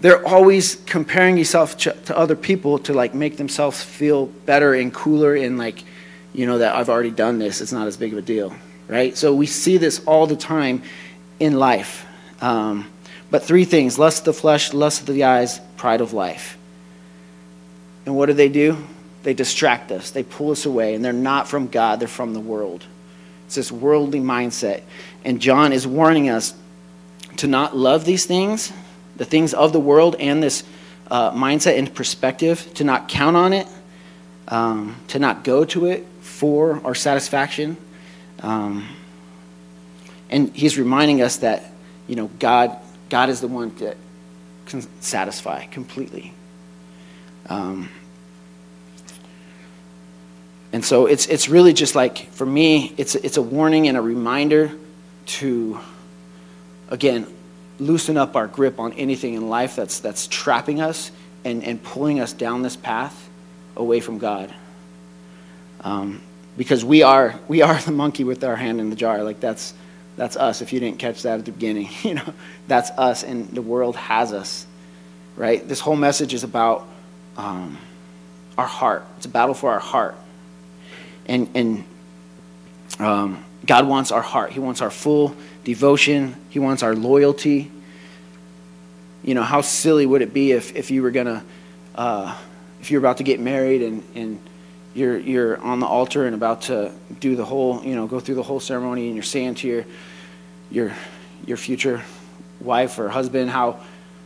they're 0.00 0.24
always 0.26 0.76
comparing 0.86 1.36
yourself 1.36 1.76
to, 1.78 1.92
to 1.92 2.16
other 2.16 2.36
people 2.36 2.78
to 2.80 2.92
like 2.92 3.14
make 3.14 3.36
themselves 3.36 3.82
feel 3.82 4.26
better 4.26 4.74
and 4.74 4.94
cooler 4.94 5.34
and 5.34 5.58
like, 5.58 5.82
you 6.32 6.46
know, 6.46 6.58
that 6.58 6.76
I've 6.76 6.88
already 6.88 7.10
done 7.10 7.38
this. 7.38 7.60
It's 7.60 7.72
not 7.72 7.86
as 7.88 7.96
big 7.96 8.12
of 8.12 8.18
a 8.18 8.22
deal, 8.22 8.54
right? 8.86 9.16
So 9.16 9.34
we 9.34 9.46
see 9.46 9.76
this 9.76 10.04
all 10.04 10.26
the 10.26 10.36
time 10.36 10.82
in 11.40 11.58
life. 11.58 12.06
Um, 12.40 12.88
but 13.30 13.42
three 13.42 13.64
things 13.64 13.98
lust 13.98 14.20
of 14.20 14.24
the 14.26 14.32
flesh, 14.34 14.72
lust 14.72 15.00
of 15.00 15.06
the 15.06 15.24
eyes, 15.24 15.60
pride 15.76 16.00
of 16.00 16.12
life. 16.12 16.56
And 18.06 18.14
what 18.16 18.26
do 18.26 18.32
they 18.32 18.48
do? 18.48 18.76
They 19.22 19.34
distract 19.34 19.90
us, 19.90 20.10
they 20.10 20.22
pull 20.22 20.50
us 20.50 20.64
away, 20.64 20.94
and 20.94 21.04
they're 21.04 21.12
not 21.12 21.48
from 21.48 21.68
God, 21.68 22.00
they're 22.00 22.08
from 22.08 22.34
the 22.34 22.40
world. 22.40 22.84
It's 23.46 23.56
this 23.56 23.72
worldly 23.72 24.20
mindset. 24.20 24.82
And 25.24 25.40
John 25.40 25.72
is 25.72 25.86
warning 25.86 26.28
us 26.28 26.54
to 27.38 27.46
not 27.46 27.76
love 27.76 28.04
these 28.04 28.26
things, 28.26 28.72
the 29.16 29.24
things 29.24 29.54
of 29.54 29.72
the 29.72 29.80
world, 29.80 30.16
and 30.20 30.42
this 30.42 30.64
uh, 31.10 31.32
mindset 31.32 31.78
and 31.78 31.92
perspective, 31.92 32.72
to 32.74 32.84
not 32.84 33.08
count 33.08 33.36
on 33.36 33.52
it, 33.52 33.66
um, 34.48 34.96
to 35.08 35.18
not 35.18 35.44
go 35.44 35.64
to 35.64 35.86
it 35.86 36.06
for 36.20 36.80
our 36.84 36.94
satisfaction. 36.94 37.76
Um, 38.40 38.88
and 40.30 40.54
he's 40.54 40.78
reminding 40.78 41.22
us 41.22 41.38
that, 41.38 41.72
you 42.06 42.16
know, 42.16 42.30
God, 42.38 42.76
God 43.08 43.30
is 43.30 43.40
the 43.40 43.48
one 43.48 43.74
that 43.76 43.96
can 44.66 44.82
satisfy 45.00 45.64
completely. 45.66 46.34
Um, 47.48 47.88
and 50.72 50.84
so 50.84 51.06
it's, 51.06 51.26
it's 51.26 51.48
really 51.48 51.72
just 51.72 51.94
like, 51.94 52.30
for 52.32 52.44
me, 52.44 52.92
it's, 52.96 53.14
it's 53.14 53.36
a 53.36 53.42
warning 53.42 53.88
and 53.88 53.96
a 53.96 54.00
reminder 54.00 54.70
to, 55.26 55.80
again, 56.90 57.26
loosen 57.78 58.16
up 58.16 58.36
our 58.36 58.46
grip 58.46 58.78
on 58.78 58.92
anything 58.94 59.34
in 59.34 59.48
life 59.48 59.76
that's, 59.76 60.00
that's 60.00 60.26
trapping 60.26 60.80
us 60.80 61.10
and, 61.44 61.64
and 61.64 61.82
pulling 61.82 62.20
us 62.20 62.32
down 62.32 62.62
this 62.62 62.76
path 62.76 63.30
away 63.76 64.00
from 64.00 64.18
God. 64.18 64.52
Um, 65.80 66.20
because 66.56 66.84
we 66.84 67.02
are, 67.02 67.38
we 67.46 67.62
are 67.62 67.78
the 67.80 67.92
monkey 67.92 68.24
with 68.24 68.44
our 68.44 68.56
hand 68.56 68.80
in 68.80 68.90
the 68.90 68.96
jar. 68.96 69.22
Like 69.22 69.40
that's, 69.40 69.72
that's 70.16 70.36
us. 70.36 70.60
If 70.60 70.72
you 70.72 70.80
didn't 70.80 70.98
catch 70.98 71.22
that 71.22 71.38
at 71.38 71.44
the 71.46 71.52
beginning, 71.52 71.88
you 72.02 72.14
know, 72.14 72.34
that's 72.66 72.90
us, 72.90 73.22
and 73.22 73.48
the 73.48 73.62
world 73.62 73.96
has 73.96 74.34
us, 74.34 74.66
right? 75.34 75.66
This 75.66 75.80
whole 75.80 75.96
message 75.96 76.34
is 76.34 76.44
about 76.44 76.86
um, 77.38 77.78
our 78.58 78.66
heart. 78.66 79.06
It's 79.16 79.26
a 79.26 79.30
battle 79.30 79.54
for 79.54 79.70
our 79.70 79.78
heart. 79.78 80.16
And, 81.28 81.48
and 81.54 81.84
um, 82.98 83.44
God 83.64 83.86
wants 83.86 84.10
our 84.10 84.22
heart. 84.22 84.52
He 84.52 84.60
wants 84.60 84.80
our 84.80 84.90
full 84.90 85.36
devotion. 85.64 86.34
He 86.48 86.58
wants 86.58 86.82
our 86.82 86.94
loyalty. 86.94 87.70
You 89.22 89.34
know, 89.34 89.42
how 89.42 89.60
silly 89.60 90.06
would 90.06 90.22
it 90.22 90.32
be 90.32 90.52
if, 90.52 90.74
if 90.74 90.90
you 90.90 91.02
were 91.02 91.10
going 91.10 91.26
to, 91.26 91.42
uh, 91.94 92.36
if 92.80 92.90
you're 92.90 93.00
about 93.00 93.18
to 93.18 93.24
get 93.24 93.40
married 93.40 93.82
and, 93.82 94.02
and 94.14 94.40
you're, 94.94 95.18
you're 95.18 95.60
on 95.60 95.80
the 95.80 95.86
altar 95.86 96.26
and 96.26 96.34
about 96.34 96.62
to 96.62 96.92
do 97.20 97.36
the 97.36 97.44
whole, 97.44 97.84
you 97.84 97.94
know, 97.94 98.06
go 98.06 98.20
through 98.20 98.36
the 98.36 98.42
whole 98.42 98.60
ceremony 98.60 99.06
and 99.06 99.14
you're 99.14 99.22
saying 99.22 99.56
to 99.56 99.68
your, 99.68 99.84
your, 100.70 100.92
your 101.46 101.56
future 101.56 102.02
wife 102.60 102.98
or 102.98 103.08
husband 103.08 103.50
how, 103.50 103.80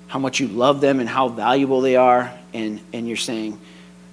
how 0.07 0.19
much 0.19 0.41
you 0.41 0.49
love 0.49 0.81
them 0.81 1.01
and 1.01 1.09
how 1.09 1.29
valuable 1.29 1.81
they 1.81 1.97
are. 1.97 2.33
And, 2.55 2.81
and 2.93 3.09
you're 3.09 3.17
saying, 3.17 3.59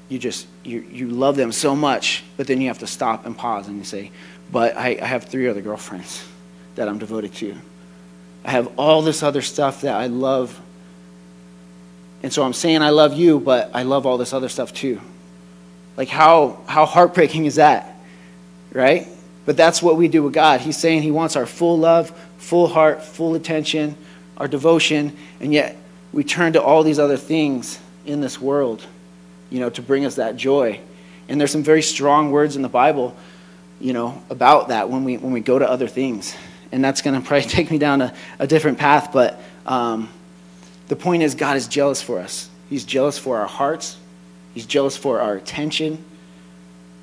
you 0.10 0.18
just 0.18 0.48
you, 0.64 0.82
you 0.92 1.08
love 1.08 1.36
them 1.36 1.52
so 1.52 1.76
much 1.76 2.24
but 2.36 2.48
then 2.48 2.60
you 2.60 2.68
have 2.68 2.80
to 2.80 2.88
stop 2.88 3.26
and 3.26 3.38
pause 3.38 3.68
and 3.68 3.78
you 3.78 3.84
say 3.84 4.12
but 4.52 4.76
I, 4.76 4.98
I 5.02 5.06
have 5.06 5.26
three 5.26 5.48
other 5.48 5.62
girlfriends 5.62 6.26
that 6.76 6.88
i'm 6.88 6.98
devoted 6.98 7.34
to. 7.36 7.56
I 8.44 8.52
have 8.52 8.72
all 8.78 9.02
this 9.02 9.24
other 9.24 9.42
stuff 9.42 9.82
that 9.82 9.96
i 9.96 10.08
love. 10.08 10.60
And 12.24 12.34
so 12.34 12.44
i'm 12.44 12.54
saying 12.54 12.82
i 12.82 12.90
love 12.90 13.14
you 13.14 13.40
but 13.40 13.72
i 13.74 13.84
love 13.84 14.06
all 14.06 14.18
this 14.18 14.34
other 14.34 14.50
stuff 14.50 14.74
too. 14.74 15.00
Like 15.96 16.10
how 16.10 16.60
how 16.68 16.86
heartbreaking 16.86 17.46
is 17.46 17.56
that 17.56 17.96
right? 18.72 19.08
But 19.46 19.58
that's 19.58 19.82
what 19.82 19.98
we 19.98 20.08
do 20.08 20.24
with 20.24 20.34
god. 20.34 20.62
He's 20.62 20.78
saying 20.78 21.02
he 21.04 21.12
wants 21.12 21.36
our 21.36 21.46
full 21.46 21.78
love 21.78 22.12
full 22.38 22.68
heart 22.68 23.04
full 23.04 23.36
attention 23.36 23.96
our 24.38 24.48
devotion 24.48 25.16
and 25.42 25.54
yet 25.54 25.76
we 26.14 26.24
turn 26.24 26.54
to 26.54 26.62
all 26.62 26.82
these 26.82 26.98
other 26.98 27.18
things 27.18 27.80
in 28.06 28.22
this 28.22 28.40
world 28.40 28.86
you 29.50 29.60
know, 29.60 29.70
to 29.70 29.82
bring 29.82 30.06
us 30.06 30.16
that 30.16 30.36
joy. 30.36 30.80
And 31.28 31.40
there's 31.40 31.52
some 31.52 31.64
very 31.64 31.82
strong 31.82 32.32
words 32.32 32.56
in 32.56 32.62
the 32.62 32.70
Bible, 32.70 33.16
you 33.80 33.94
know, 33.94 34.22
about 34.30 34.70
that 34.70 34.90
when 34.90 35.04
we 35.04 35.18
when 35.18 35.32
we 35.32 35.42
go 35.42 35.60
to 35.60 35.70
other 35.70 35.88
things. 35.88 36.36
And 36.72 36.84
that's 36.84 37.02
going 37.02 37.20
to 37.22 37.26
probably 37.26 37.48
take 37.48 37.72
me 37.72 37.78
down 37.78 38.02
a, 38.02 38.14
a 38.40 38.48
different 38.48 38.78
path. 38.78 39.12
But 39.14 39.40
um, 39.66 40.10
the 40.88 40.96
point 40.96 41.24
is, 41.24 41.36
God 41.36 41.58
is 41.58 41.68
jealous 41.68 42.02
for 42.02 42.20
us. 42.20 42.50
He's 42.70 42.84
jealous 42.84 43.18
for 43.18 43.40
our 43.40 43.48
hearts. 43.48 43.98
He's 44.54 44.66
jealous 44.66 44.98
for 44.98 45.22
our 45.22 45.36
attention. 45.36 46.04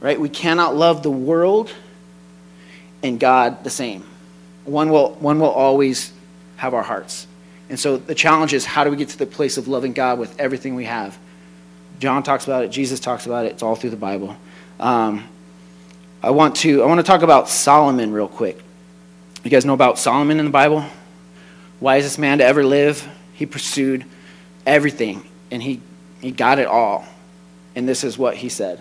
Right? 0.00 0.20
We 0.20 0.28
cannot 0.28 0.76
love 0.76 1.02
the 1.02 1.10
world 1.10 1.72
and 3.02 3.18
God 3.18 3.64
the 3.64 3.70
same. 3.70 4.04
One 4.64 4.90
will 4.90 5.14
one 5.14 5.38
will 5.38 5.50
always 5.50 6.12
have 6.56 6.74
our 6.74 6.82
hearts. 6.82 7.26
And 7.68 7.78
so 7.78 7.96
the 7.96 8.14
challenge 8.14 8.52
is 8.52 8.64
how 8.64 8.84
do 8.84 8.90
we 8.90 8.96
get 8.96 9.08
to 9.10 9.18
the 9.18 9.26
place 9.26 9.56
of 9.56 9.68
loving 9.68 9.92
God 9.92 10.18
with 10.18 10.38
everything 10.38 10.74
we 10.74 10.84
have? 10.84 11.18
John 11.98 12.22
talks 12.22 12.44
about 12.44 12.64
it. 12.64 12.68
Jesus 12.68 13.00
talks 13.00 13.26
about 13.26 13.46
it. 13.46 13.52
It's 13.52 13.62
all 13.62 13.76
through 13.76 13.90
the 13.90 13.96
Bible. 13.96 14.36
Um, 14.78 15.26
I 16.22 16.30
want 16.30 16.56
to 16.56 16.82
I 16.82 16.86
want 16.86 16.98
to 16.98 17.04
talk 17.04 17.22
about 17.22 17.48
Solomon 17.48 18.12
real 18.12 18.28
quick. 18.28 18.58
You 19.44 19.50
guys 19.50 19.64
know 19.64 19.74
about 19.74 19.98
Solomon 19.98 20.38
in 20.38 20.44
the 20.44 20.50
Bible? 20.50 20.84
Wisest 21.80 22.18
man 22.18 22.38
to 22.38 22.44
ever 22.44 22.64
live. 22.64 23.06
He 23.32 23.46
pursued 23.46 24.04
everything, 24.66 25.26
and 25.50 25.62
he 25.62 25.80
he 26.20 26.30
got 26.30 26.58
it 26.58 26.66
all. 26.66 27.06
And 27.74 27.88
this 27.88 28.04
is 28.04 28.16
what 28.18 28.36
he 28.36 28.48
said. 28.48 28.80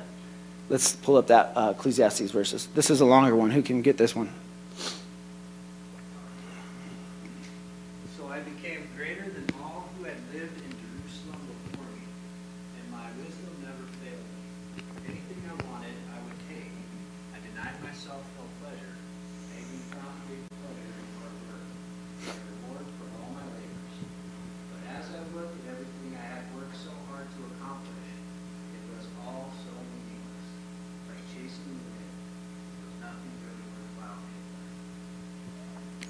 let's 0.69 0.95
pull 0.95 1.17
up 1.17 1.28
that 1.28 1.51
uh, 1.56 1.73
Ecclesiastes 1.78 2.32
verses. 2.32 2.67
This 2.73 2.89
is 2.89 3.01
a 3.01 3.06
longer 3.06 3.36
one. 3.36 3.51
Who 3.51 3.62
can 3.62 3.82
get 3.82 3.97
this 3.97 4.15
one? 4.15 4.30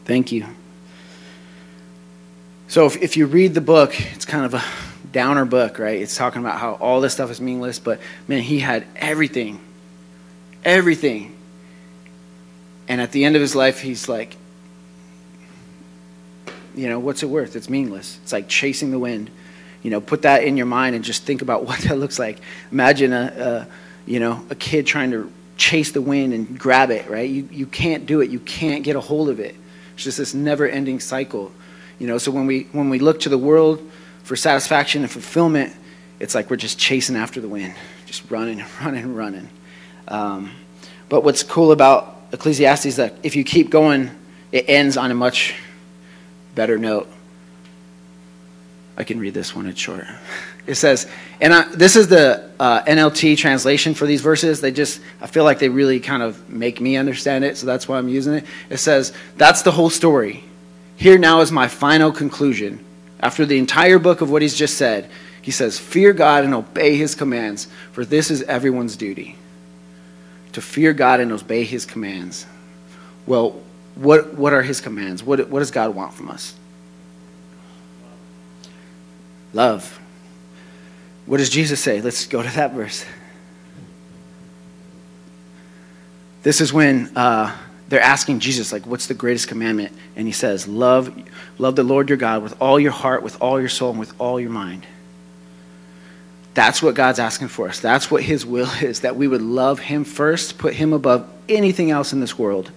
Thank 0.06 0.32
you. 0.32 0.46
So, 2.68 2.86
if, 2.86 2.98
if 2.98 3.18
you 3.18 3.26
read 3.28 3.54
the 3.54 3.62
book, 3.62 4.00
it's 4.14 4.26
kind 4.26 4.46
of 4.46 4.54
a 4.54 4.64
downer 5.12 5.46
book, 5.46 5.80
right? 5.80 6.02
It's 6.02 6.16
talking 6.16 6.42
about 6.42 6.60
how 6.60 6.74
all 6.74 7.02
this 7.02 7.14
stuff 7.14 7.30
is 7.32 7.40
meaningless, 7.40 7.80
but 7.80 8.00
man, 8.28 8.42
he 8.42 8.60
had 8.60 8.86
everything. 8.96 9.60
Everything. 10.64 11.36
And 12.88 13.02
at 13.02 13.12
the 13.12 13.26
end 13.26 13.36
of 13.36 13.42
his 13.42 13.56
life, 13.56 13.80
he's 13.80 14.10
like, 14.10 14.36
you 16.76 16.90
know, 16.90 17.00
what's 17.00 17.24
it 17.24 17.28
worth? 17.28 17.56
It's 17.56 17.70
meaningless. 17.70 18.20
It's 18.24 18.34
like 18.34 18.48
chasing 18.48 18.92
the 18.92 19.00
wind. 19.00 19.32
You 19.82 19.92
know, 19.92 20.02
put 20.02 20.24
that 20.24 20.44
in 20.44 20.58
your 20.58 20.66
mind 20.66 20.96
and 20.96 21.06
just 21.06 21.24
think 21.24 21.42
about 21.42 21.64
what 21.68 21.80
that 21.82 21.98
looks 21.98 22.20
like. 22.20 22.40
Imagine 22.72 23.14
a, 23.14 23.68
a 23.68 23.68
you 24.06 24.20
know, 24.20 24.46
a 24.50 24.56
kid 24.56 24.86
trying 24.86 25.12
to 25.12 25.32
chase 25.58 25.92
the 25.92 26.02
wind 26.02 26.34
and 26.34 26.60
grab 26.60 26.92
it, 26.92 27.10
right? 27.10 27.30
You, 27.30 27.48
you 27.52 27.66
can't 27.66 28.06
do 28.06 28.22
it. 28.22 28.30
You 28.30 28.40
can't 28.40 28.84
get 28.84 28.96
a 28.96 29.00
hold 29.00 29.30
of 29.30 29.40
it. 29.40 29.56
It's 29.96 30.04
just 30.04 30.18
this 30.18 30.34
never-ending 30.34 31.00
cycle. 31.00 31.52
You 32.00 32.08
know, 32.08 32.18
so 32.18 32.32
when 32.32 32.46
we 32.46 32.64
when 32.72 32.90
we 32.90 33.00
look 33.00 33.22
to 33.22 33.30
the 33.30 33.38
world 33.38 33.82
for 34.24 34.36
satisfaction 34.36 35.02
and 35.02 35.12
fulfillment, 35.12 35.74
it's 36.20 36.36
like 36.36 36.50
we're 36.50 36.58
just 36.58 36.78
chasing 36.78 37.16
after 37.16 37.42
the 37.42 37.48
wind, 37.48 37.74
just 38.06 38.30
running, 38.30 38.60
and 38.60 38.70
running, 38.82 39.04
and 39.04 39.18
running. 39.18 39.50
Um, 40.08 40.52
but 41.10 41.24
what's 41.24 41.44
cool 41.44 41.72
about 41.72 42.28
Ecclesiastes 42.32 42.86
is 42.86 42.96
that 42.98 43.16
if 43.24 43.36
you 43.36 43.44
keep 43.44 43.70
going, 43.70 44.12
it 44.52 44.66
ends 44.68 44.98
on 44.98 45.12
a 45.12 45.16
much 45.16 45.56
better 46.54 46.78
note. 46.78 47.10
I 48.98 49.04
can 49.04 49.20
read 49.20 49.34
this 49.34 49.56
one, 49.56 49.66
it's 49.68 49.80
short. 49.80 50.06
It 50.68 50.76
says, 50.76 51.08
and 51.40 51.54
I, 51.54 51.64
this 51.76 51.96
is 51.96 52.08
the 52.08 52.50
uh, 52.60 52.82
NLT 52.84 53.38
translation 53.38 53.94
for 53.94 54.06
these 54.06 54.22
verses. 54.22 54.62
They 54.62 54.72
just, 54.72 55.00
I 55.22 55.28
feel 55.28 55.44
like 55.44 55.60
they 55.60 55.70
really 55.70 56.00
kind 56.00 56.24
of 56.24 56.50
make 56.50 56.82
me 56.82 56.98
understand 56.98 57.44
it, 57.44 57.58
so 57.58 57.66
that's 57.68 57.88
why 57.88 57.98
I'm 57.98 58.10
using 58.10 58.34
it. 58.34 58.46
It 58.70 58.78
says, 58.78 59.14
That's 59.38 59.62
the 59.62 59.72
whole 59.72 59.90
story. 59.90 60.44
Here 60.96 61.18
now 61.18 61.42
is 61.42 61.52
my 61.52 61.68
final 61.68 62.12
conclusion. 62.12 62.84
After 63.20 63.46
the 63.46 63.58
entire 63.58 64.00
book 64.00 64.22
of 64.22 64.32
what 64.32 64.42
he's 64.42 64.56
just 64.56 64.78
said, 64.78 65.10
he 65.42 65.52
says, 65.52 65.78
Fear 65.78 66.14
God 66.14 66.44
and 66.44 66.54
obey 66.54 66.96
his 66.96 67.14
commands, 67.14 67.68
for 67.92 68.04
this 68.04 68.32
is 68.32 68.42
everyone's 68.44 68.96
duty. 68.96 69.36
To 70.54 70.62
fear 70.62 70.94
God 70.94 71.20
and 71.20 71.32
obey 71.32 71.64
his 71.64 71.86
commands. 71.86 72.48
Well, 73.28 73.62
what, 73.96 74.34
what 74.34 74.54
are 74.54 74.64
his 74.64 74.82
commands? 74.82 75.24
What, 75.24 75.50
what 75.50 75.60
does 75.60 75.72
God 75.72 75.94
want 75.94 76.14
from 76.14 76.30
us? 76.30 76.56
Love. 79.54 80.00
What 81.26 81.38
does 81.38 81.50
Jesus 81.50 81.80
say? 81.80 82.02
Let's 82.02 82.28
go 82.28 82.42
to 82.42 82.50
that 82.56 82.74
verse. 82.74 83.06
This 86.44 86.62
is 86.62 86.72
when 86.72 87.16
uh, 87.18 87.56
they're 87.90 88.02
asking 88.02 88.40
Jesus, 88.40 88.72
like, 88.72 88.86
what's 88.86 89.08
the 89.08 89.16
greatest 89.16 89.48
commandment? 89.48 89.92
And 90.16 90.28
he 90.28 90.34
says, 90.34 90.68
love, 90.68 91.12
love 91.58 91.76
the 91.76 91.84
Lord 91.84 92.10
your 92.10 92.20
God 92.20 92.44
with 92.44 92.60
all 92.62 92.80
your 92.80 92.92
heart, 92.92 93.24
with 93.24 93.42
all 93.42 93.60
your 93.60 93.70
soul, 93.70 93.90
and 93.92 94.00
with 94.00 94.14
all 94.20 94.40
your 94.40 94.52
mind. 94.52 94.86
That's 96.54 96.84
what 96.84 96.96
God's 96.96 97.20
asking 97.20 97.48
for 97.50 97.68
us. 97.68 97.80
That's 97.80 98.12
what 98.12 98.22
his 98.22 98.46
will 98.46 98.70
is, 98.82 99.02
that 99.02 99.16
we 99.16 99.28
would 99.28 99.42
love 99.42 99.80
him 99.80 100.04
first, 100.04 100.60
put 100.60 100.76
him 100.76 100.94
above 100.94 101.28
anything 101.50 101.90
else 101.90 102.14
in 102.14 102.20
this 102.20 102.38
world. 102.38 102.72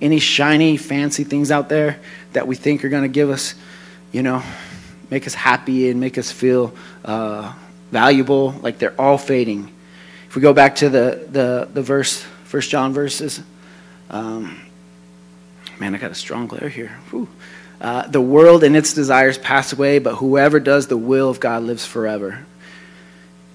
Any 0.00 0.20
shiny, 0.20 0.76
fancy 0.76 1.24
things 1.24 1.50
out 1.50 1.70
there 1.70 1.98
that 2.34 2.46
we 2.46 2.54
think 2.54 2.84
are 2.84 2.90
going 2.90 3.02
to 3.02 3.08
give 3.08 3.30
us, 3.30 3.54
you 4.12 4.22
know, 4.22 4.42
make 5.10 5.26
us 5.26 5.32
happy 5.32 5.88
and 5.88 5.98
make 6.00 6.18
us 6.18 6.30
feel 6.30 6.74
uh, 7.02 7.54
valuable, 7.90 8.52
like 8.62 8.78
they're 8.78 8.98
all 9.00 9.18
fading. 9.18 9.72
If 10.28 10.36
we 10.36 10.42
go 10.42 10.52
back 10.52 10.76
to 10.76 10.88
the, 10.88 11.26
the, 11.30 11.68
the 11.72 11.82
verse, 11.82 12.20
First 12.44 12.70
John 12.70 12.92
verses, 12.92 13.42
um, 14.10 14.60
man, 15.80 15.94
I 15.94 15.98
got 15.98 16.10
a 16.10 16.14
strong 16.14 16.46
glare 16.46 16.68
here. 16.68 16.98
Uh, 17.80 18.06
the 18.06 18.20
world 18.20 18.64
and 18.64 18.76
its 18.76 18.94
desires 18.94 19.38
pass 19.38 19.72
away, 19.72 19.98
but 19.98 20.16
whoever 20.16 20.60
does 20.60 20.86
the 20.86 20.96
will 20.96 21.28
of 21.28 21.40
God 21.40 21.62
lives 21.62 21.84
forever. 21.84 22.46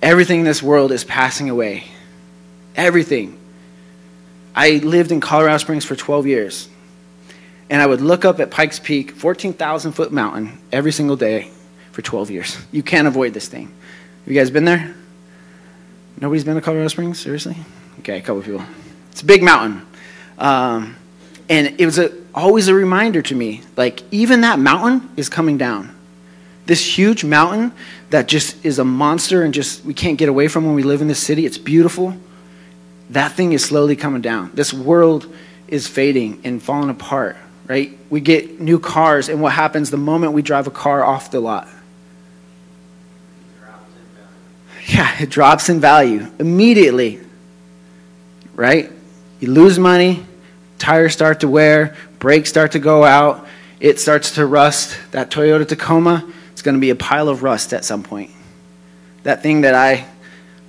Everything 0.01 0.39
in 0.39 0.45
this 0.45 0.61
world 0.61 0.91
is 0.91 1.03
passing 1.03 1.49
away. 1.49 1.85
Everything. 2.75 3.37
I 4.55 4.77
lived 4.77 5.11
in 5.11 5.21
Colorado 5.21 5.57
Springs 5.57 5.85
for 5.85 5.95
12 5.95 6.27
years 6.27 6.69
and 7.71 7.81
I 7.81 7.85
would 7.85 8.01
look 8.01 8.25
up 8.25 8.41
at 8.41 8.51
Pikes 8.51 8.79
Peak, 8.79 9.11
14,000 9.11 9.93
foot 9.93 10.11
mountain, 10.11 10.59
every 10.73 10.91
single 10.91 11.15
day 11.15 11.49
for 11.93 12.01
12 12.01 12.29
years. 12.29 12.57
You 12.69 12.83
can't 12.83 13.07
avoid 13.07 13.33
this 13.33 13.47
thing. 13.47 13.73
Have 14.21 14.34
you 14.34 14.39
guys 14.39 14.51
been 14.51 14.65
there? 14.65 14.93
Nobody's 16.19 16.43
been 16.43 16.55
to 16.55 16.62
Colorado 16.62 16.88
Springs? 16.88 17.19
Seriously? 17.19 17.57
Okay, 17.99 18.17
a 18.17 18.21
couple 18.21 18.41
people. 18.41 18.63
It's 19.12 19.21
a 19.21 19.25
big 19.25 19.43
mountain. 19.43 19.86
Um, 20.38 20.95
and 21.49 21.75
it 21.79 21.86
was 21.86 21.99
a, 21.99 22.12
always 22.34 22.67
a 22.67 22.73
reminder 22.73 23.21
to 23.23 23.36
me 23.36 23.62
like, 23.75 24.03
even 24.12 24.41
that 24.41 24.60
mountain 24.60 25.10
is 25.17 25.29
coming 25.29 25.57
down. 25.57 25.95
This 26.65 26.97
huge 26.97 27.23
mountain 27.23 27.73
that 28.12 28.27
just 28.27 28.63
is 28.63 28.79
a 28.79 28.86
monster 28.86 29.43
and 29.43 29.53
just 29.53 29.84
we 29.84 29.93
can't 29.93 30.17
get 30.17 30.29
away 30.29 30.47
from 30.47 30.65
when 30.65 30.75
we 30.75 30.84
live 30.84 31.01
in 31.01 31.07
this 31.07 31.19
city, 31.19 31.45
it's 31.45 31.57
beautiful. 31.57 32.15
That 33.10 33.34
thing 33.34 33.53
is 33.53 33.65
slowly 33.65 33.95
coming 33.95 34.21
down. 34.21 34.51
This 34.53 34.73
world 34.73 35.34
is 35.67 35.88
fading 35.88 36.41
and 36.43 36.62
falling 36.62 36.89
apart 36.89 37.38
right? 37.71 37.97
We 38.10 38.19
get 38.19 38.60
new 38.60 38.79
cars, 38.79 39.29
and 39.29 39.41
what 39.41 39.53
happens 39.53 39.91
the 39.91 39.97
moment 39.97 40.34
we 40.34 40.41
drive 40.41 40.67
a 40.67 40.71
car 40.71 41.05
off 41.05 41.31
the 41.31 41.39
lot? 41.39 41.69
Yeah, 44.87 45.21
it 45.21 45.29
drops 45.29 45.69
in 45.69 45.79
value 45.79 46.27
immediately, 46.39 47.19
right? 48.55 48.91
You 49.39 49.51
lose 49.51 49.77
money, 49.77 50.25
tires 50.79 51.13
start 51.13 51.41
to 51.41 51.47
wear, 51.47 51.95
brakes 52.19 52.49
start 52.49 52.71
to 52.73 52.79
go 52.79 53.03
out, 53.03 53.47
it 53.79 53.99
starts 53.99 54.31
to 54.35 54.45
rust. 54.45 54.97
That 55.11 55.29
Toyota 55.29 55.67
Tacoma, 55.67 56.27
it's 56.51 56.61
going 56.61 56.75
to 56.75 56.81
be 56.81 56.89
a 56.89 56.95
pile 56.95 57.29
of 57.29 57.43
rust 57.43 57.73
at 57.73 57.85
some 57.85 58.03
point. 58.03 58.31
That 59.23 59.43
thing 59.43 59.61
that 59.61 59.75
I 59.75 60.07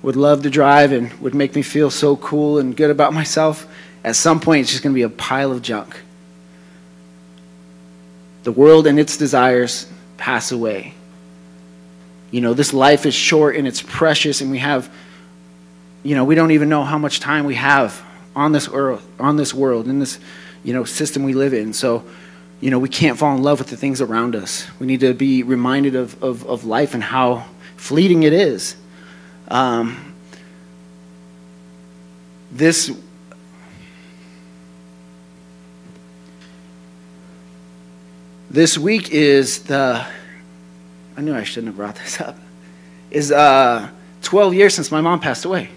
would 0.01 0.15
love 0.15 0.43
to 0.43 0.49
drive 0.49 0.91
and 0.91 1.11
would 1.19 1.33
make 1.33 1.55
me 1.55 1.61
feel 1.61 1.89
so 1.89 2.15
cool 2.17 2.59
and 2.59 2.75
good 2.75 2.91
about 2.91 3.13
myself, 3.13 3.67
at 4.03 4.15
some 4.15 4.39
point 4.39 4.61
it's 4.61 4.71
just 4.71 4.83
going 4.83 4.93
to 4.93 4.97
be 4.97 5.03
a 5.03 5.09
pile 5.09 5.51
of 5.51 5.61
junk. 5.61 5.99
The 8.43 8.51
world 8.51 8.85
and 8.85 8.99
its 8.99 9.15
desires 9.17 9.87
pass 10.17 10.51
away. 10.51 10.93
You 12.33 12.41
know, 12.41 12.55
this 12.55 12.73
life 12.73 13.05
is 13.05 13.13
short 13.13 13.55
and 13.55 13.67
it's 13.67 13.83
precious, 13.83 14.41
and 14.41 14.49
we 14.49 14.57
have, 14.57 14.91
you 16.01 16.15
know, 16.15 16.25
we 16.25 16.33
don't 16.33 16.49
even 16.49 16.67
know 16.67 16.83
how 16.83 16.97
much 16.97 17.19
time 17.19 17.45
we 17.45 17.53
have 17.53 18.03
on 18.35 18.53
this 18.53 18.67
earth, 18.73 19.05
on 19.19 19.37
this 19.37 19.53
world, 19.53 19.87
in 19.87 19.99
this, 19.99 20.17
you 20.63 20.73
know, 20.73 20.83
system 20.83 21.21
we 21.21 21.33
live 21.33 21.53
in. 21.53 21.73
So, 21.73 22.03
you 22.59 22.71
know, 22.71 22.79
we 22.79 22.89
can't 22.89 23.19
fall 23.19 23.35
in 23.35 23.43
love 23.43 23.59
with 23.59 23.67
the 23.67 23.77
things 23.77 24.01
around 24.01 24.35
us. 24.35 24.65
We 24.79 24.87
need 24.87 25.01
to 25.01 25.13
be 25.13 25.43
reminded 25.43 25.93
of, 25.93 26.23
of, 26.23 26.43
of 26.47 26.65
life 26.65 26.95
and 26.95 27.03
how 27.03 27.45
fleeting 27.77 28.23
it 28.23 28.33
is. 28.33 28.77
Um, 29.47 30.15
this 32.51 32.91
This 38.49 38.77
week 38.77 39.09
is 39.11 39.63
the, 39.63 40.05
I 41.15 41.21
knew 41.21 41.35
I 41.35 41.43
shouldn't 41.43 41.67
have 41.67 41.75
brought 41.75 41.95
this 41.95 42.19
up, 42.19 42.37
is 43.11 43.31
uh, 43.31 43.89
12 44.23 44.53
years 44.53 44.73
since 44.73 44.91
my 44.91 45.01
mom 45.01 45.19
passed 45.19 45.45
away. 45.45 45.69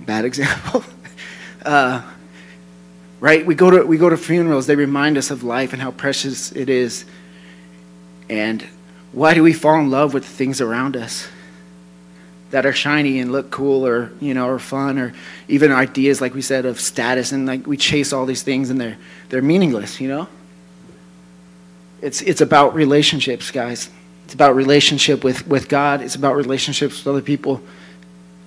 Bad 0.00 0.24
example. 0.24 0.84
uh, 1.64 2.02
right? 3.20 3.46
We 3.46 3.54
go 3.54 3.70
to 3.70 3.84
we 3.84 3.96
go 3.96 4.10
to 4.10 4.16
funerals. 4.16 4.66
They 4.66 4.74
remind 4.74 5.16
us 5.16 5.30
of 5.30 5.44
life 5.44 5.72
and 5.72 5.80
how 5.80 5.92
precious 5.92 6.52
it 6.52 6.68
is. 6.68 7.04
And 8.28 8.66
why 9.12 9.34
do 9.34 9.42
we 9.42 9.52
fall 9.52 9.78
in 9.78 9.90
love 9.90 10.12
with 10.12 10.24
the 10.24 10.30
things 10.30 10.60
around 10.60 10.96
us? 10.96 11.28
That 12.50 12.66
are 12.66 12.72
shiny 12.72 13.20
and 13.20 13.32
look 13.32 13.50
cool 13.50 13.86
or 13.86 14.12
you 14.20 14.34
know 14.34 14.48
or 14.48 14.58
fun 14.58 14.98
or 14.98 15.12
even 15.48 15.70
ideas 15.72 16.20
like 16.20 16.34
we 16.34 16.42
said 16.42 16.66
of 16.66 16.80
status 16.80 17.32
and 17.32 17.46
like 17.46 17.66
we 17.66 17.76
chase 17.76 18.12
all 18.12 18.26
these 18.26 18.42
things 18.42 18.70
and 18.70 18.80
they're 18.80 18.98
they're 19.28 19.42
meaningless 19.42 20.00
you 20.00 20.08
know? 20.08 20.28
It's 22.02 22.22
it's 22.22 22.40
about 22.40 22.74
relationships 22.74 23.50
guys. 23.50 23.90
It's 24.24 24.34
about 24.34 24.54
relationship 24.54 25.22
with 25.22 25.46
with 25.46 25.68
god. 25.68 26.00
It's 26.00 26.14
about 26.14 26.34
relationships 26.34 26.98
with 26.98 27.06
other 27.06 27.22
people 27.22 27.60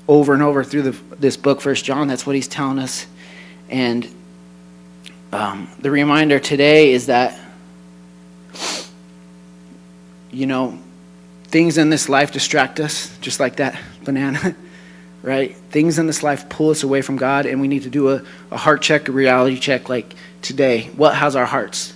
over 0.07 0.33
and 0.33 0.43
over 0.43 0.63
through 0.63 0.81
the, 0.81 1.15
this 1.15 1.37
book 1.37 1.61
first 1.61 1.85
john. 1.85 2.07
That's 2.07 2.25
what 2.25 2.35
he's 2.35 2.47
telling 2.47 2.79
us. 2.79 3.05
And 3.69 4.07
um, 5.31 5.69
the 5.79 5.91
reminder 5.91 6.39
today 6.39 6.91
is 6.91 7.07
that 7.07 7.39
you 10.31 10.47
know 10.47 10.79
things 11.53 11.77
in 11.77 11.91
this 11.91 12.09
life 12.09 12.31
distract 12.31 12.79
us 12.79 13.15
just 13.19 13.39
like 13.39 13.57
that 13.57 13.79
banana, 14.03 14.55
right? 15.21 15.55
Things 15.69 15.99
in 15.99 16.07
this 16.07 16.23
life 16.23 16.49
pull 16.49 16.71
us 16.71 16.81
away 16.81 17.03
from 17.03 17.15
God, 17.15 17.45
and 17.45 17.61
we 17.61 17.67
need 17.67 17.83
to 17.83 17.91
do 17.91 18.09
a, 18.09 18.23
a 18.49 18.57
heart 18.57 18.81
check, 18.81 19.07
a 19.07 19.11
reality 19.11 19.59
check 19.59 19.87
like 19.87 20.15
today. 20.41 20.89
What 20.95 21.13
has 21.13 21.35
our 21.35 21.45
hearts? 21.45 21.93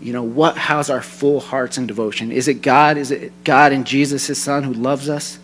You 0.00 0.12
know, 0.12 0.22
what 0.22 0.56
has 0.56 0.90
our 0.90 1.02
full 1.02 1.40
hearts 1.40 1.76
and 1.76 1.88
devotion? 1.88 2.30
Is 2.30 2.46
it 2.46 2.62
God? 2.62 2.98
Is 2.98 3.10
it 3.10 3.32
God 3.42 3.72
and 3.72 3.84
Jesus, 3.84 4.28
his 4.28 4.40
son, 4.40 4.62
who 4.62 4.72
loves 4.72 5.08
us? 5.08 5.40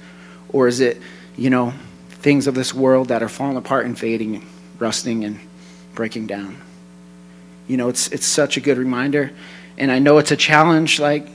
Or 0.50 0.68
is 0.68 0.78
it, 0.78 1.02
you 1.36 1.50
know, 1.50 1.74
things 2.08 2.46
of 2.46 2.54
this 2.54 2.72
world 2.72 3.08
that 3.08 3.20
are 3.20 3.28
falling 3.28 3.56
apart 3.56 3.84
and 3.84 3.98
fading, 3.98 4.36
and 4.36 4.46
rusting 4.78 5.24
and 5.24 5.40
breaking 5.96 6.28
down? 6.28 6.56
You 7.66 7.78
know, 7.78 7.88
it's, 7.88 8.12
it's 8.12 8.26
such 8.26 8.56
a 8.56 8.60
good 8.60 8.78
reminder. 8.78 9.32
And 9.76 9.90
I 9.90 9.98
know 9.98 10.18
it's 10.18 10.30
a 10.30 10.36
challenge, 10.36 11.00
like, 11.00 11.26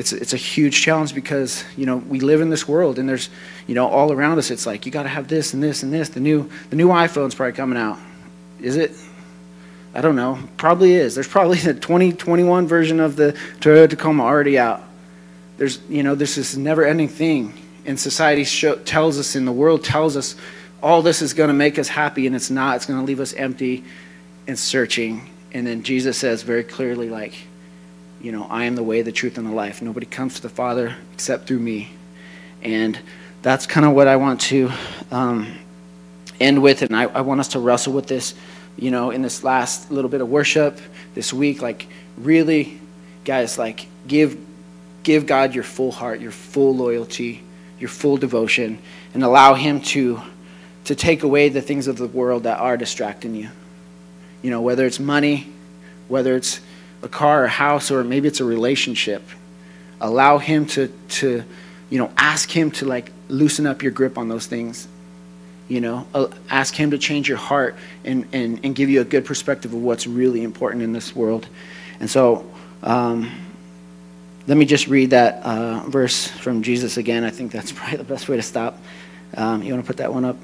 it's 0.00 0.12
it's 0.14 0.32
a 0.32 0.38
huge 0.38 0.80
challenge 0.80 1.14
because 1.14 1.62
you 1.76 1.84
know 1.84 1.98
we 1.98 2.20
live 2.20 2.40
in 2.40 2.48
this 2.48 2.66
world 2.66 2.98
and 2.98 3.06
there's 3.06 3.28
you 3.66 3.74
know 3.74 3.86
all 3.86 4.10
around 4.10 4.38
us 4.38 4.50
it's 4.50 4.64
like 4.64 4.86
you 4.86 4.90
got 4.90 5.02
to 5.02 5.10
have 5.10 5.28
this 5.28 5.52
and 5.52 5.62
this 5.62 5.82
and 5.82 5.92
this. 5.92 6.08
The 6.08 6.20
new 6.20 6.50
the 6.70 6.76
new 6.76 6.88
iPhone's 6.88 7.34
probably 7.34 7.52
coming 7.52 7.78
out. 7.78 7.98
Is 8.60 8.76
it? 8.76 8.92
I 9.94 10.00
don't 10.00 10.16
know. 10.16 10.38
Probably 10.56 10.94
is. 10.94 11.14
There's 11.14 11.28
probably 11.28 11.58
the 11.58 11.74
2021 11.74 12.66
version 12.66 12.98
of 12.98 13.16
the 13.16 13.32
Toyota 13.60 13.90
Tacoma 13.90 14.22
already 14.22 14.58
out. 14.58 14.82
There's 15.58 15.78
you 15.90 16.02
know 16.02 16.14
this 16.14 16.38
is 16.38 16.56
never 16.56 16.84
ending 16.84 17.08
thing. 17.08 17.52
And 17.84 18.00
society 18.00 18.44
show, 18.44 18.76
tells 18.76 19.18
us 19.18 19.34
and 19.34 19.46
the 19.46 19.52
world 19.52 19.84
tells 19.84 20.16
us 20.16 20.34
all 20.82 21.02
this 21.02 21.20
is 21.20 21.34
going 21.34 21.48
to 21.48 21.54
make 21.54 21.78
us 21.78 21.88
happy 21.88 22.26
and 22.26 22.34
it's 22.34 22.48
not. 22.48 22.76
It's 22.76 22.86
going 22.86 23.00
to 23.00 23.04
leave 23.04 23.20
us 23.20 23.34
empty 23.34 23.84
and 24.46 24.58
searching. 24.58 25.28
And 25.52 25.66
then 25.66 25.82
Jesus 25.82 26.16
says 26.16 26.42
very 26.42 26.64
clearly 26.64 27.10
like 27.10 27.34
you 28.20 28.32
know, 28.32 28.46
I 28.50 28.64
am 28.64 28.74
the 28.76 28.82
way, 28.82 29.02
the 29.02 29.12
truth, 29.12 29.38
and 29.38 29.46
the 29.46 29.52
life. 29.52 29.80
Nobody 29.80 30.06
comes 30.06 30.34
to 30.34 30.42
the 30.42 30.48
Father 30.48 30.94
except 31.14 31.46
through 31.46 31.60
me. 31.60 31.90
And 32.62 32.98
that's 33.42 33.66
kind 33.66 33.86
of 33.86 33.92
what 33.92 34.08
I 34.08 34.16
want 34.16 34.40
to 34.42 34.70
um, 35.10 35.50
end 36.38 36.62
with. 36.62 36.82
And 36.82 36.94
I, 36.94 37.04
I 37.04 37.22
want 37.22 37.40
us 37.40 37.48
to 37.48 37.60
wrestle 37.60 37.94
with 37.94 38.06
this, 38.06 38.34
you 38.76 38.90
know, 38.90 39.10
in 39.10 39.22
this 39.22 39.42
last 39.42 39.90
little 39.90 40.10
bit 40.10 40.20
of 40.20 40.28
worship 40.28 40.78
this 41.14 41.32
week. 41.32 41.62
Like, 41.62 41.86
really, 42.18 42.78
guys, 43.24 43.58
like, 43.58 43.86
give, 44.06 44.38
give 45.02 45.26
God 45.26 45.54
your 45.54 45.64
full 45.64 45.92
heart, 45.92 46.20
your 46.20 46.32
full 46.32 46.76
loyalty, 46.76 47.42
your 47.78 47.88
full 47.88 48.18
devotion, 48.18 48.78
and 49.14 49.22
allow 49.22 49.54
Him 49.54 49.80
to, 49.80 50.20
to 50.84 50.94
take 50.94 51.22
away 51.22 51.48
the 51.48 51.62
things 51.62 51.86
of 51.86 51.96
the 51.96 52.06
world 52.06 52.42
that 52.42 52.58
are 52.58 52.76
distracting 52.76 53.34
you. 53.34 53.48
You 54.42 54.50
know, 54.50 54.60
whether 54.60 54.84
it's 54.84 55.00
money, 55.00 55.48
whether 56.08 56.36
it's 56.36 56.60
a 57.02 57.08
car, 57.08 57.44
a 57.44 57.48
house, 57.48 57.90
or 57.90 58.04
maybe 58.04 58.28
it's 58.28 58.40
a 58.40 58.44
relationship. 58.44 59.22
Allow 60.00 60.38
him 60.38 60.66
to, 60.66 60.88
to 60.88 61.44
you 61.88 61.98
know, 61.98 62.10
ask 62.16 62.50
him 62.50 62.70
to 62.72 62.86
like 62.86 63.12
loosen 63.28 63.66
up 63.66 63.82
your 63.82 63.92
grip 63.92 64.18
on 64.18 64.28
those 64.28 64.46
things. 64.46 64.88
You 65.68 65.80
know, 65.80 66.06
ask 66.50 66.74
him 66.74 66.90
to 66.90 66.98
change 66.98 67.28
your 67.28 67.38
heart 67.38 67.76
and, 68.04 68.26
and, 68.32 68.60
and 68.64 68.74
give 68.74 68.90
you 68.90 69.00
a 69.00 69.04
good 69.04 69.24
perspective 69.24 69.72
of 69.72 69.80
what's 69.80 70.06
really 70.06 70.42
important 70.42 70.82
in 70.82 70.92
this 70.92 71.14
world. 71.14 71.46
And 72.00 72.10
so, 72.10 72.50
um, 72.82 73.30
let 74.46 74.56
me 74.56 74.64
just 74.64 74.88
read 74.88 75.10
that 75.10 75.44
uh, 75.44 75.84
verse 75.86 76.26
from 76.26 76.62
Jesus 76.62 76.96
again. 76.96 77.22
I 77.22 77.30
think 77.30 77.52
that's 77.52 77.70
probably 77.76 77.98
the 77.98 78.04
best 78.04 78.28
way 78.28 78.36
to 78.36 78.42
stop. 78.42 78.78
Um, 79.36 79.62
you 79.62 79.72
want 79.72 79.84
to 79.84 79.86
put 79.86 79.98
that 79.98 80.12
one 80.12 80.24
up? 80.24 80.36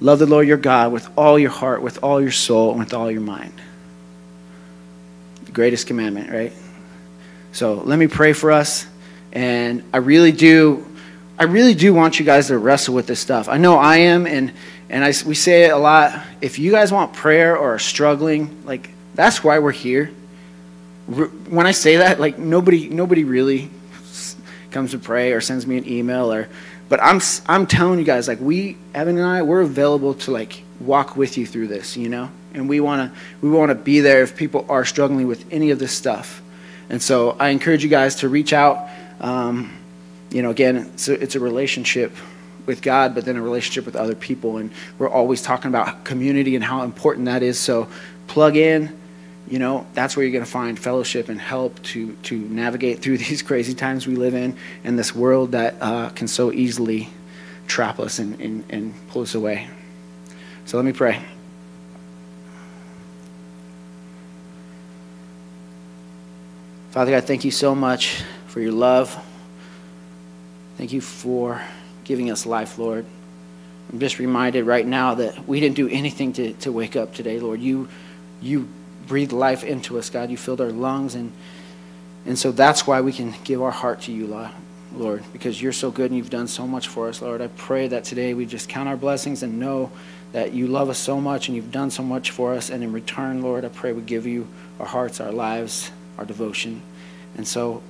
Love 0.00 0.18
the 0.18 0.26
Lord 0.26 0.48
your 0.48 0.56
God 0.56 0.90
with 0.90 1.08
all 1.16 1.38
your 1.38 1.50
heart, 1.50 1.80
with 1.82 2.02
all 2.02 2.20
your 2.20 2.32
soul, 2.32 2.70
and 2.70 2.80
with 2.80 2.94
all 2.94 3.10
your 3.10 3.20
mind 3.20 3.52
greatest 5.58 5.88
commandment, 5.88 6.30
right? 6.30 6.52
So 7.50 7.82
let 7.84 7.98
me 7.98 8.06
pray 8.06 8.32
for 8.32 8.52
us. 8.52 8.86
And 9.32 9.82
I 9.92 9.96
really 9.96 10.30
do, 10.30 10.86
I 11.36 11.44
really 11.44 11.74
do 11.74 11.92
want 11.92 12.20
you 12.20 12.24
guys 12.24 12.46
to 12.46 12.56
wrestle 12.56 12.94
with 12.94 13.08
this 13.08 13.18
stuff. 13.18 13.48
I 13.48 13.58
know 13.58 13.76
I 13.76 13.96
am, 13.96 14.24
and 14.24 14.52
and 14.88 15.02
I, 15.02 15.08
we 15.26 15.34
say 15.34 15.64
it 15.64 15.72
a 15.72 15.76
lot. 15.76 16.24
If 16.40 16.60
you 16.60 16.70
guys 16.70 16.92
want 16.92 17.12
prayer 17.12 17.58
or 17.58 17.74
are 17.74 17.78
struggling, 17.80 18.62
like 18.66 18.88
that's 19.16 19.42
why 19.42 19.58
we're 19.58 19.72
here. 19.72 20.12
When 21.50 21.66
I 21.66 21.72
say 21.72 21.96
that, 21.96 22.20
like 22.20 22.38
nobody, 22.38 22.88
nobody 22.88 23.24
really 23.24 23.68
comes 24.70 24.92
to 24.92 24.98
pray 24.98 25.32
or 25.32 25.40
sends 25.40 25.66
me 25.66 25.76
an 25.76 25.88
email 25.88 26.32
or, 26.32 26.48
but 26.88 27.02
I'm 27.02 27.20
I'm 27.46 27.66
telling 27.66 27.98
you 27.98 28.04
guys, 28.04 28.28
like 28.28 28.40
we, 28.40 28.76
Evan 28.94 29.18
and 29.18 29.26
I, 29.26 29.42
we're 29.42 29.62
available 29.62 30.14
to 30.14 30.30
like 30.30 30.62
walk 30.78 31.16
with 31.16 31.36
you 31.36 31.46
through 31.46 31.66
this, 31.66 31.96
you 31.96 32.08
know 32.08 32.30
and 32.54 32.68
we 32.68 32.80
want 32.80 33.12
to 33.12 33.20
we 33.40 33.50
want 33.50 33.70
to 33.70 33.74
be 33.74 34.00
there 34.00 34.22
if 34.22 34.36
people 34.36 34.66
are 34.68 34.84
struggling 34.84 35.26
with 35.26 35.44
any 35.50 35.70
of 35.70 35.78
this 35.78 35.92
stuff. 35.92 36.42
And 36.90 37.02
so 37.02 37.36
I 37.38 37.50
encourage 37.50 37.82
you 37.82 37.90
guys 37.90 38.16
to 38.16 38.28
reach 38.28 38.52
out. 38.52 38.88
Um, 39.20 39.76
you 40.30 40.42
know, 40.42 40.50
again, 40.50 40.76
it's 40.76 41.08
a, 41.08 41.22
it's 41.22 41.34
a 41.34 41.40
relationship 41.40 42.12
with 42.66 42.82
God, 42.82 43.14
but 43.14 43.24
then 43.24 43.36
a 43.36 43.42
relationship 43.42 43.86
with 43.86 43.96
other 43.96 44.14
people. 44.14 44.58
And 44.58 44.70
we're 44.98 45.08
always 45.08 45.42
talking 45.42 45.68
about 45.68 46.04
community 46.04 46.54
and 46.54 46.64
how 46.64 46.82
important 46.82 47.26
that 47.26 47.42
is. 47.42 47.58
So 47.58 47.88
plug 48.26 48.56
in. 48.56 48.96
You 49.48 49.58
know, 49.58 49.86
that's 49.94 50.14
where 50.14 50.24
you're 50.24 50.32
going 50.32 50.44
to 50.44 50.50
find 50.50 50.78
fellowship 50.78 51.30
and 51.30 51.40
help 51.40 51.82
to 51.84 52.12
to 52.24 52.36
navigate 52.36 53.00
through 53.00 53.18
these 53.26 53.42
crazy 53.42 53.74
times 53.74 54.06
we 54.06 54.14
live 54.14 54.34
in 54.34 54.56
and 54.84 54.98
this 54.98 55.14
world 55.14 55.52
that 55.52 55.74
uh, 55.80 56.10
can 56.10 56.28
so 56.28 56.52
easily 56.52 57.08
trap 57.66 57.98
us 58.00 58.18
and, 58.18 58.40
and, 58.40 58.64
and 58.70 58.94
pull 59.08 59.22
us 59.22 59.34
away. 59.34 59.68
So 60.64 60.76
let 60.76 60.84
me 60.84 60.92
pray. 60.92 61.22
Father 66.90 67.10
God, 67.10 67.24
thank 67.24 67.44
you 67.44 67.50
so 67.50 67.74
much 67.74 68.22
for 68.46 68.60
your 68.60 68.72
love. 68.72 69.14
Thank 70.78 70.94
you 70.94 71.02
for 71.02 71.60
giving 72.04 72.30
us 72.30 72.46
life, 72.46 72.78
Lord. 72.78 73.04
I'm 73.92 74.00
just 74.00 74.18
reminded 74.18 74.64
right 74.64 74.86
now 74.86 75.14
that 75.16 75.46
we 75.46 75.60
didn't 75.60 75.76
do 75.76 75.86
anything 75.88 76.32
to, 76.34 76.54
to 76.54 76.72
wake 76.72 76.96
up 76.96 77.12
today, 77.12 77.40
Lord. 77.40 77.60
You, 77.60 77.88
you 78.40 78.68
breathed 79.06 79.32
life 79.32 79.64
into 79.64 79.98
us, 79.98 80.08
God. 80.08 80.30
You 80.30 80.38
filled 80.38 80.62
our 80.62 80.72
lungs, 80.72 81.14
and, 81.14 81.30
and 82.24 82.38
so 82.38 82.52
that's 82.52 82.86
why 82.86 83.02
we 83.02 83.12
can 83.12 83.34
give 83.44 83.60
our 83.60 83.70
heart 83.70 84.00
to 84.02 84.12
you, 84.12 84.26
Lord, 84.94 85.22
because 85.34 85.60
you're 85.60 85.74
so 85.74 85.90
good 85.90 86.10
and 86.10 86.16
you've 86.16 86.30
done 86.30 86.48
so 86.48 86.66
much 86.66 86.88
for 86.88 87.10
us, 87.10 87.20
Lord. 87.20 87.42
I 87.42 87.48
pray 87.48 87.88
that 87.88 88.04
today 88.04 88.32
we 88.32 88.46
just 88.46 88.66
count 88.66 88.88
our 88.88 88.96
blessings 88.96 89.42
and 89.42 89.60
know 89.60 89.90
that 90.32 90.54
you 90.54 90.66
love 90.66 90.88
us 90.88 90.98
so 90.98 91.20
much 91.20 91.48
and 91.48 91.56
you've 91.56 91.72
done 91.72 91.90
so 91.90 92.02
much 92.02 92.30
for 92.30 92.54
us. 92.54 92.70
And 92.70 92.82
in 92.82 92.92
return, 92.92 93.42
Lord, 93.42 93.66
I 93.66 93.68
pray 93.68 93.92
we 93.92 94.00
give 94.00 94.24
you 94.24 94.48
our 94.80 94.86
hearts, 94.86 95.20
our 95.20 95.32
lives, 95.32 95.90
our 96.18 96.24
devotion. 96.24 96.82
And 97.36 97.46
so, 97.46 97.82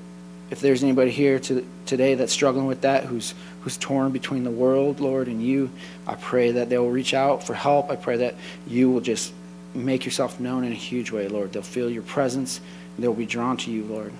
if 0.50 0.60
there's 0.60 0.82
anybody 0.82 1.10
here 1.10 1.38
to, 1.40 1.66
today 1.84 2.14
that's 2.14 2.32
struggling 2.32 2.66
with 2.66 2.82
that, 2.82 3.04
who's 3.04 3.34
who's 3.62 3.76
torn 3.76 4.12
between 4.12 4.44
the 4.44 4.50
world, 4.50 5.00
Lord, 5.00 5.28
and 5.28 5.42
you, 5.42 5.70
I 6.06 6.14
pray 6.14 6.52
that 6.52 6.68
they 6.68 6.78
will 6.78 6.90
reach 6.90 7.12
out 7.12 7.42
for 7.42 7.54
help. 7.54 7.90
I 7.90 7.96
pray 7.96 8.18
that 8.18 8.34
you 8.66 8.90
will 8.90 9.00
just 9.00 9.32
make 9.74 10.04
yourself 10.04 10.40
known 10.40 10.64
in 10.64 10.72
a 10.72 10.76
huge 10.76 11.10
way, 11.10 11.28
Lord. 11.28 11.52
They'll 11.52 11.62
feel 11.62 11.90
your 11.90 12.02
presence 12.02 12.60
and 12.96 13.04
they'll 13.04 13.14
be 13.14 13.26
drawn 13.26 13.56
to 13.58 13.70
you, 13.70 13.84
Lord. 13.84 14.12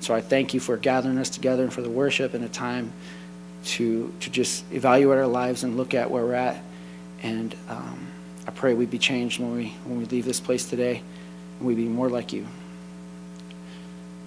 So 0.00 0.14
I 0.14 0.20
thank 0.20 0.54
you 0.54 0.60
for 0.60 0.76
gathering 0.76 1.18
us 1.18 1.30
together 1.30 1.62
and 1.62 1.72
for 1.72 1.82
the 1.82 1.90
worship 1.90 2.32
and 2.34 2.44
a 2.44 2.48
time 2.48 2.92
to 3.64 4.12
to 4.20 4.30
just 4.30 4.64
evaluate 4.72 5.18
our 5.18 5.26
lives 5.26 5.64
and 5.64 5.76
look 5.76 5.94
at 5.94 6.10
where 6.10 6.24
we're 6.24 6.34
at. 6.34 6.62
And 7.22 7.54
um, 7.68 8.06
I 8.46 8.50
pray 8.50 8.74
we 8.74 8.86
be 8.86 8.98
changed 8.98 9.40
when 9.40 9.54
we 9.54 9.74
when 9.84 9.98
we 9.98 10.04
leave 10.06 10.24
this 10.24 10.40
place 10.40 10.68
today 10.68 11.02
and 11.58 11.68
we 11.68 11.74
be 11.74 11.86
more 11.86 12.08
like 12.08 12.32
you. 12.32 12.46